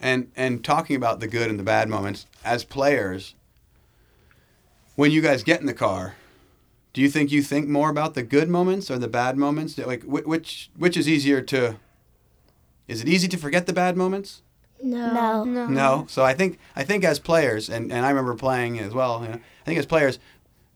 and 0.01 0.33
and 0.35 0.65
talking 0.65 0.97
about 0.97 1.21
the 1.21 1.29
good 1.29 1.49
and 1.51 1.59
the 1.59 1.63
bad 1.63 1.89
moments 1.89 2.27
as 2.45 2.65
players 2.65 3.35
when 5.01 5.11
you 5.11 5.21
guys 5.23 5.43
get 5.43 5.61
in 5.61 5.67
the 5.67 5.75
car 5.87 6.15
do 6.93 7.01
you 7.01 7.09
think 7.09 7.31
you 7.33 7.43
think 7.43 7.69
more 7.69 7.89
about 7.91 8.15
the 8.15 8.23
good 8.23 8.49
moments 8.49 8.91
or 8.91 8.99
the 8.99 9.09
bad 9.09 9.37
moments 9.37 9.79
like 9.79 10.03
wh- 10.05 10.27
which 10.33 10.71
which 10.77 10.97
is 10.97 11.09
easier 11.09 11.41
to 11.41 11.77
is 12.89 13.01
it 13.03 13.09
easy 13.09 13.29
to 13.29 13.37
forget 13.37 13.67
the 13.67 13.73
bad 13.73 13.97
moments 13.97 14.43
No. 14.83 15.13
No. 15.13 15.45
No. 15.45 15.67
no 15.67 16.07
so 16.09 16.21
i 16.25 16.35
think 16.35 16.59
i 16.77 16.83
think 16.85 17.05
as 17.05 17.19
players 17.19 17.69
and, 17.71 17.93
and 17.93 18.05
i 18.07 18.11
remember 18.11 18.35
playing 18.35 18.79
as 18.79 18.93
well 18.93 19.23
you 19.23 19.29
know, 19.29 19.41
i 19.63 19.65
think 19.65 19.79
as 19.79 19.87
players 19.87 20.19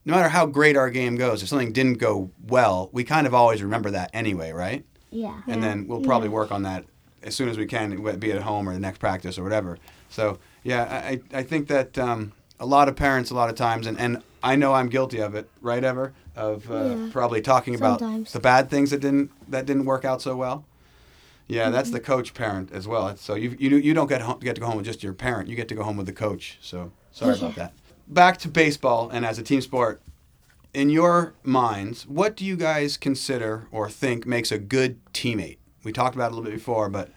no 0.05 0.13
matter 0.15 0.29
how 0.29 0.45
great 0.45 0.75
our 0.77 0.89
game 0.89 1.15
goes 1.15 1.41
if 1.43 1.49
something 1.49 1.73
didn't 1.73 1.99
go 2.07 2.29
well 2.47 2.89
we 2.91 3.03
kind 3.03 3.27
of 3.27 3.33
always 3.33 3.61
remember 3.61 3.89
that 3.91 4.09
anyway 4.13 4.51
right 4.51 4.85
Yeah. 5.11 5.41
and 5.47 5.61
then 5.63 5.87
we'll 5.87 6.01
probably 6.11 6.29
work 6.29 6.51
on 6.51 6.63
that 6.63 6.85
as 7.23 7.35
soon 7.35 7.49
as 7.49 7.57
we 7.57 7.65
can, 7.65 7.85
be 8.19 8.29
it 8.29 8.35
at 8.35 8.43
home 8.43 8.69
or 8.69 8.73
the 8.73 8.79
next 8.79 8.99
practice 8.99 9.39
or 9.39 9.43
whatever. 9.43 9.79
So 10.09 10.37
yeah, 10.63 10.83
I, 11.11 11.13
I 11.33 11.41
think 11.41 11.67
that 11.69 11.97
um, 11.97 12.33
a 12.59 12.65
lot 12.65 12.87
of 12.89 12.95
parents, 12.95 13.31
a 13.31 13.35
lot 13.35 13.49
of 13.49 13.55
times, 13.55 13.87
and, 13.87 13.99
and 13.99 14.21
I 14.43 14.55
know 14.55 14.73
I'm 14.73 14.89
guilty 14.89 15.19
of 15.19 15.35
it, 15.35 15.49
right, 15.61 15.83
Ever, 15.83 16.13
of 16.35 16.69
uh, 16.71 16.75
Yeah. 16.95 17.09
probably 17.11 17.41
talking 17.41 17.75
about 17.75 17.99
the 18.31 18.39
bad 18.39 18.69
things 18.69 18.91
that 18.91 18.99
didn't 19.01 19.31
that 19.51 19.65
didn't 19.65 19.85
work 19.85 20.05
out 20.05 20.21
so 20.21 20.35
well. 20.35 20.65
Yeah, 21.47 21.69
that's 21.69 21.91
the 21.91 21.99
coach 21.99 22.33
parent 22.33 22.71
as 22.71 22.87
well. 22.87 23.15
So 23.17 23.35
you 23.35 23.55
you 23.59 23.77
you 23.77 23.93
don't 23.93 24.07
get 24.07 24.21
home, 24.21 24.39
get 24.39 24.55
to 24.55 24.61
go 24.61 24.67
home 24.67 24.77
with 24.77 24.85
just 24.85 25.03
your 25.03 25.13
parent. 25.13 25.47
You 25.49 25.55
get 25.55 25.67
to 25.69 25.75
go 25.75 25.83
home 25.83 25.97
with 25.97 26.07
the 26.07 26.13
coach. 26.13 26.57
So 26.61 26.91
sorry 27.11 27.37
about 27.37 27.55
that. 27.55 27.73
Back 28.07 28.37
to 28.39 28.47
baseball 28.49 29.09
and 29.09 29.25
as 29.25 29.37
a 29.39 29.43
team 29.43 29.61
sport. 29.61 30.01
In 30.73 30.89
your 30.89 31.33
minds, 31.43 32.05
what 32.05 32.35
do 32.35 32.43
you 32.43 32.57
guys 32.57 32.97
consider 32.97 33.67
or 33.71 33.89
think 33.89 34.25
makes 34.27 34.51
a 34.51 34.57
good 34.57 34.99
teammate? 35.13 35.57
We 35.85 35.93
talked 35.93 36.15
about 36.15 36.31
it 36.31 36.33
a 36.33 36.35
little 36.35 36.49
bit 36.51 36.57
before, 36.57 36.89
but 36.89 37.09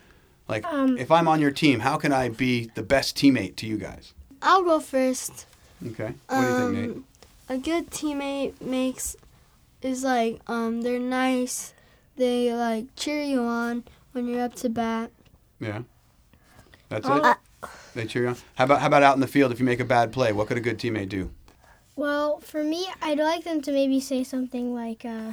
like 0.46 0.64
Um, 0.66 0.96
if 0.96 1.10
I'm 1.10 1.26
on 1.26 1.40
your 1.40 1.50
team, 1.50 1.80
how 1.80 1.96
can 1.96 2.12
I 2.12 2.28
be 2.28 2.70
the 2.74 2.82
best 2.82 3.16
teammate 3.16 3.56
to 3.56 3.66
you 3.66 3.76
guys? 3.76 4.14
I'll 4.42 4.62
go 4.64 4.80
first. 4.80 5.46
Okay. 5.86 6.14
What 6.26 6.40
do 6.40 6.46
you 6.46 6.56
think, 6.58 6.72
Nate? 6.72 6.90
Um, 6.90 7.04
A 7.48 7.58
good 7.58 7.90
teammate 7.90 8.60
makes 8.60 9.16
is 9.82 10.04
like 10.04 10.40
um 10.48 10.82
they're 10.82 10.98
nice. 10.98 11.72
They 12.16 12.52
like 12.52 12.86
cheer 12.96 13.22
you 13.22 13.42
on 13.42 13.84
when 14.12 14.26
you're 14.26 14.42
up 14.44 14.54
to 14.56 14.68
bat. 14.68 15.10
Yeah. 15.60 15.82
That's 16.88 17.06
Um, 17.06 17.24
it. 17.24 17.36
They 17.94 18.06
cheer 18.06 18.22
you 18.22 18.28
on. 18.30 18.36
How 18.56 18.64
about 18.64 18.80
how 18.80 18.86
about 18.86 19.02
out 19.02 19.14
in 19.14 19.20
the 19.20 19.26
field? 19.26 19.52
If 19.52 19.60
you 19.60 19.66
make 19.66 19.80
a 19.80 19.84
bad 19.84 20.12
play, 20.12 20.32
what 20.32 20.48
could 20.48 20.56
a 20.56 20.60
good 20.60 20.78
teammate 20.78 21.08
do? 21.08 21.30
Well, 21.96 22.38
for 22.40 22.62
me, 22.62 22.86
I'd 23.02 23.18
like 23.18 23.44
them 23.44 23.60
to 23.62 23.72
maybe 23.72 23.98
say 24.00 24.22
something 24.22 24.72
like, 24.74 25.04
uh, 25.04 25.32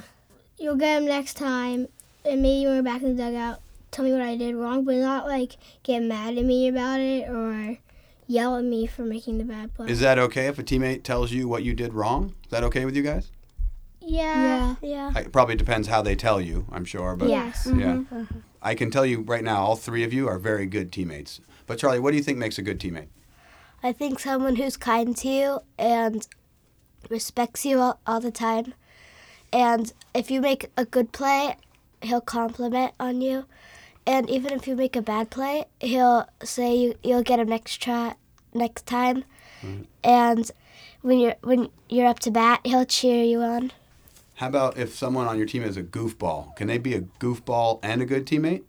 "You'll 0.58 0.76
get 0.78 0.96
them 0.96 1.06
next 1.06 1.36
time," 1.36 1.88
and 2.24 2.42
maybe 2.42 2.66
when 2.66 2.78
we're 2.78 2.82
back 2.84 3.04
in 3.04 3.16
the 3.16 3.24
dugout, 3.24 3.62
tell 3.92 4.04
me 4.04 4.12
what 4.12 4.22
I 4.22 4.36
did 4.36 4.56
wrong, 4.56 4.84
but 4.84 4.96
not 4.96 5.28
like 5.28 5.58
get 5.84 6.02
mad 6.02 6.38
at 6.38 6.44
me 6.44 6.68
about 6.68 7.00
it 7.00 7.30
or 7.30 7.78
yell 8.28 8.56
at 8.58 8.64
me 8.64 8.88
for 8.88 9.04
making 9.04 9.38
the 9.38 9.44
bad 9.44 9.74
play. 9.74 9.88
Is 9.90 10.00
that 10.00 10.18
okay 10.18 10.48
if 10.48 10.58
a 10.60 10.64
teammate 10.64 11.04
tells 11.04 11.32
you 11.32 11.48
what 11.48 11.64
you 11.64 11.74
did 11.74 11.94
wrong? 11.94 12.36
Is 12.46 12.52
that 12.52 12.64
okay 12.64 12.86
with 12.86 12.96
you 12.96 13.04
guys? 13.04 13.32
yeah. 14.08 14.76
Yeah. 14.82 15.18
It 15.18 15.32
probably 15.32 15.56
depends 15.56 15.88
how 15.88 16.02
they 16.04 16.16
tell 16.16 16.40
you. 16.40 16.66
I'm 16.72 16.86
sure, 16.86 17.16
but 17.16 17.28
Yes. 17.30 17.66
yeah. 17.66 17.74
Mm-hmm. 17.96 18.24
I 18.62 18.76
can 18.76 18.92
tell 18.92 19.06
you 19.06 19.22
right 19.22 19.44
now, 19.44 19.64
all 19.64 19.76
three 19.76 20.04
of 20.04 20.14
you 20.14 20.28
are 20.28 20.38
very 20.38 20.66
good 20.68 20.92
teammates. 20.92 21.42
But 21.66 21.80
Charlie, 21.80 22.00
what 22.00 22.12
do 22.12 22.18
you 22.18 22.24
think 22.24 22.38
makes 22.38 22.58
a 22.60 22.62
good 22.62 22.80
teammate? 22.80 23.08
I 23.82 23.92
think 23.92 24.20
someone 24.20 24.56
who's 24.58 24.78
kind 24.78 25.16
to 25.18 25.28
you 25.28 25.60
and 25.80 26.28
respects 27.10 27.66
you 27.66 27.80
all, 27.80 28.00
all 28.06 28.20
the 28.20 28.32
time. 28.32 28.74
And 29.52 29.92
if 30.14 30.30
you 30.30 30.42
make 30.42 30.70
a 30.78 30.86
good 30.86 31.12
play, 31.12 31.58
he'll 32.02 32.22
compliment 32.22 32.94
on 33.00 33.22
you. 33.22 33.46
And 34.08 34.30
even 34.30 34.54
if 34.54 34.68
you 34.68 34.76
make 34.76 34.96
a 34.96 35.02
bad 35.02 35.30
play, 35.30 35.66
he'll 35.80 36.28
say 36.44 36.76
you, 36.76 36.96
you'll 37.04 37.24
get 37.24 37.40
him 37.40 37.50
next 37.50 37.82
try 37.82 38.16
next 38.54 38.86
time. 38.86 39.24
Mm. 39.62 39.86
And 40.04 40.52
when 41.02 41.20
you're 41.20 41.36
when 41.42 41.70
you're 41.90 42.08
up 42.08 42.20
to 42.20 42.32
bat, 42.32 42.62
he'll 42.64 42.86
cheer 42.86 43.24
you 43.24 43.42
on. 43.42 43.72
How 44.36 44.48
about 44.48 44.78
if 44.78 44.94
someone 44.96 45.28
on 45.28 45.38
your 45.38 45.48
team 45.48 45.64
is 45.64 45.78
a 45.78 45.84
goofball? 45.84 46.56
Can 46.56 46.68
they 46.68 46.78
be 46.78 46.94
a 46.94 47.02
goofball 47.02 47.80
and 47.82 48.02
a 48.02 48.06
good 48.06 48.26
teammate? 48.26 48.64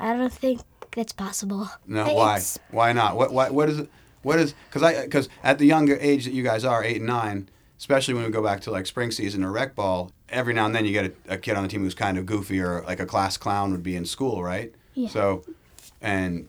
I 0.00 0.16
don't 0.16 0.32
think 0.32 0.62
that's 0.94 1.12
possible. 1.12 1.68
No, 1.86 2.02
It's- 2.06 2.58
why? 2.70 2.86
Why 2.88 2.92
not? 2.92 3.16
What? 3.16 3.32
What? 3.32 3.52
What 3.52 3.68
is 3.68 3.80
it? 3.80 3.90
What 4.22 4.38
is? 4.38 4.54
Because 4.68 4.82
I 4.82 5.04
because 5.04 5.28
at 5.44 5.58
the 5.58 5.66
younger 5.66 5.96
age 6.00 6.24
that 6.24 6.32
you 6.32 6.42
guys 6.42 6.64
are, 6.64 6.82
eight 6.82 6.96
and 6.96 7.06
nine, 7.06 7.48
especially 7.78 8.14
when 8.14 8.24
we 8.24 8.30
go 8.30 8.42
back 8.42 8.60
to 8.62 8.70
like 8.70 8.86
spring 8.86 9.10
season 9.10 9.42
or 9.44 9.52
rec 9.52 9.74
ball, 9.74 10.10
every 10.28 10.54
now 10.54 10.66
and 10.66 10.74
then 10.74 10.84
you 10.84 10.92
get 10.92 11.04
a, 11.28 11.34
a 11.34 11.38
kid 11.38 11.56
on 11.56 11.62
the 11.62 11.68
team 11.68 11.82
who's 11.82 11.94
kind 11.94 12.18
of 12.18 12.26
goofy 12.26 12.60
or 12.60 12.82
like 12.82 13.00
a 13.00 13.06
class 13.06 13.36
clown 13.36 13.70
would 13.72 13.82
be 13.82 13.96
in 13.96 14.04
school, 14.04 14.42
right? 14.42 14.72
Yeah. 14.94 15.08
So, 15.08 15.44
and 16.00 16.46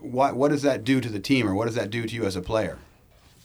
what 0.00 0.36
what 0.36 0.50
does 0.50 0.62
that 0.62 0.84
do 0.84 1.00
to 1.00 1.08
the 1.08 1.20
team, 1.20 1.46
or 1.48 1.54
what 1.54 1.66
does 1.66 1.74
that 1.76 1.90
do 1.90 2.04
to 2.06 2.14
you 2.14 2.24
as 2.24 2.36
a 2.36 2.42
player? 2.42 2.78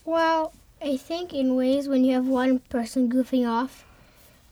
Well, 0.06 0.54
I 0.82 0.98
think 0.98 1.34
in 1.34 1.56
ways 1.56 1.88
when 1.88 2.04
you 2.06 2.14
have 2.14 2.28
one 2.28 2.60
person 2.60 3.12
goofing 3.12 3.48
off, 3.50 3.84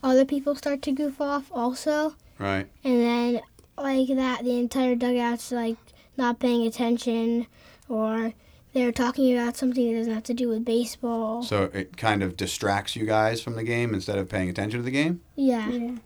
other 0.02 0.24
people 0.24 0.54
start 0.54 0.82
to 0.82 0.92
goof 0.92 1.20
off 1.20 1.50
also, 1.52 2.14
Right. 2.38 2.66
and 2.84 3.00
then 3.00 3.40
like 3.78 4.08
that, 4.08 4.44
the 4.44 4.58
entire 4.58 4.94
dugout's 4.94 5.50
like 5.52 5.76
not 6.16 6.38
paying 6.38 6.66
attention, 6.66 7.46
or 7.88 8.32
they're 8.76 8.92
talking 8.92 9.32
about 9.36 9.56
something 9.56 9.90
that 9.90 9.98
doesn't 9.98 10.12
have 10.12 10.22
to 10.24 10.34
do 10.34 10.50
with 10.50 10.62
baseball. 10.64 11.42
So 11.42 11.70
it 11.72 11.96
kind 11.96 12.22
of 12.22 12.36
distracts 12.36 12.94
you 12.94 13.06
guys 13.06 13.40
from 13.40 13.54
the 13.54 13.64
game 13.64 13.94
instead 13.94 14.18
of 14.18 14.28
paying 14.28 14.50
attention 14.50 14.80
to 14.80 14.84
the 14.84 14.90
game. 14.90 15.22
yeah. 15.34 15.96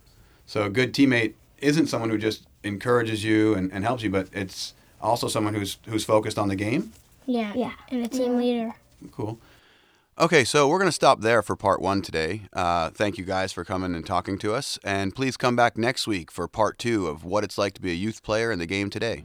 So 0.47 0.63
a 0.65 0.71
good 0.71 0.93
teammate 0.93 1.35
isn't 1.59 1.87
someone 1.87 2.11
who 2.11 2.19
just 2.19 2.47
encourages 2.65 3.23
you 3.23 3.55
and, 3.55 3.73
and 3.73 3.85
helps 3.85 4.03
you, 4.03 4.11
but 4.11 4.29
it's 4.33 4.75
also 5.01 5.29
someone 5.29 5.55
who's 5.55 5.79
who's 5.87 6.05
focused 6.05 6.39
on 6.39 6.49
the 6.49 6.57
game. 6.57 6.93
Yeah. 7.27 7.53
Yeah. 7.55 7.73
And 7.91 8.05
a 8.05 8.09
team 8.09 8.37
leader. 8.37 8.75
Cool. 9.13 9.39
Okay, 10.19 10.45
so 10.45 10.69
we're 10.69 10.79
going 10.79 10.89
to 10.89 10.93
stop 10.93 11.21
there 11.21 11.41
for 11.41 11.57
part 11.57 11.81
one 11.81 12.03
today. 12.03 12.43
Uh, 12.53 12.91
thank 12.91 13.17
you 13.17 13.25
guys 13.25 13.53
for 13.53 13.65
coming 13.65 13.95
and 13.95 14.05
talking 14.05 14.39
to 14.39 14.55
us. 14.55 14.79
And 14.85 15.15
please 15.15 15.37
come 15.37 15.57
back 15.57 15.79
next 15.79 16.07
week 16.07 16.31
for 16.31 16.47
part 16.47 16.79
two 16.79 17.07
of 17.07 17.25
what 17.25 17.43
it's 17.43 17.57
like 17.57 17.75
to 17.75 17.81
be 17.81 17.91
a 17.91 17.95
youth 17.95 18.23
player 18.23 18.53
in 18.53 18.59
the 18.59 18.67
game 18.67 18.91
today. 18.91 19.23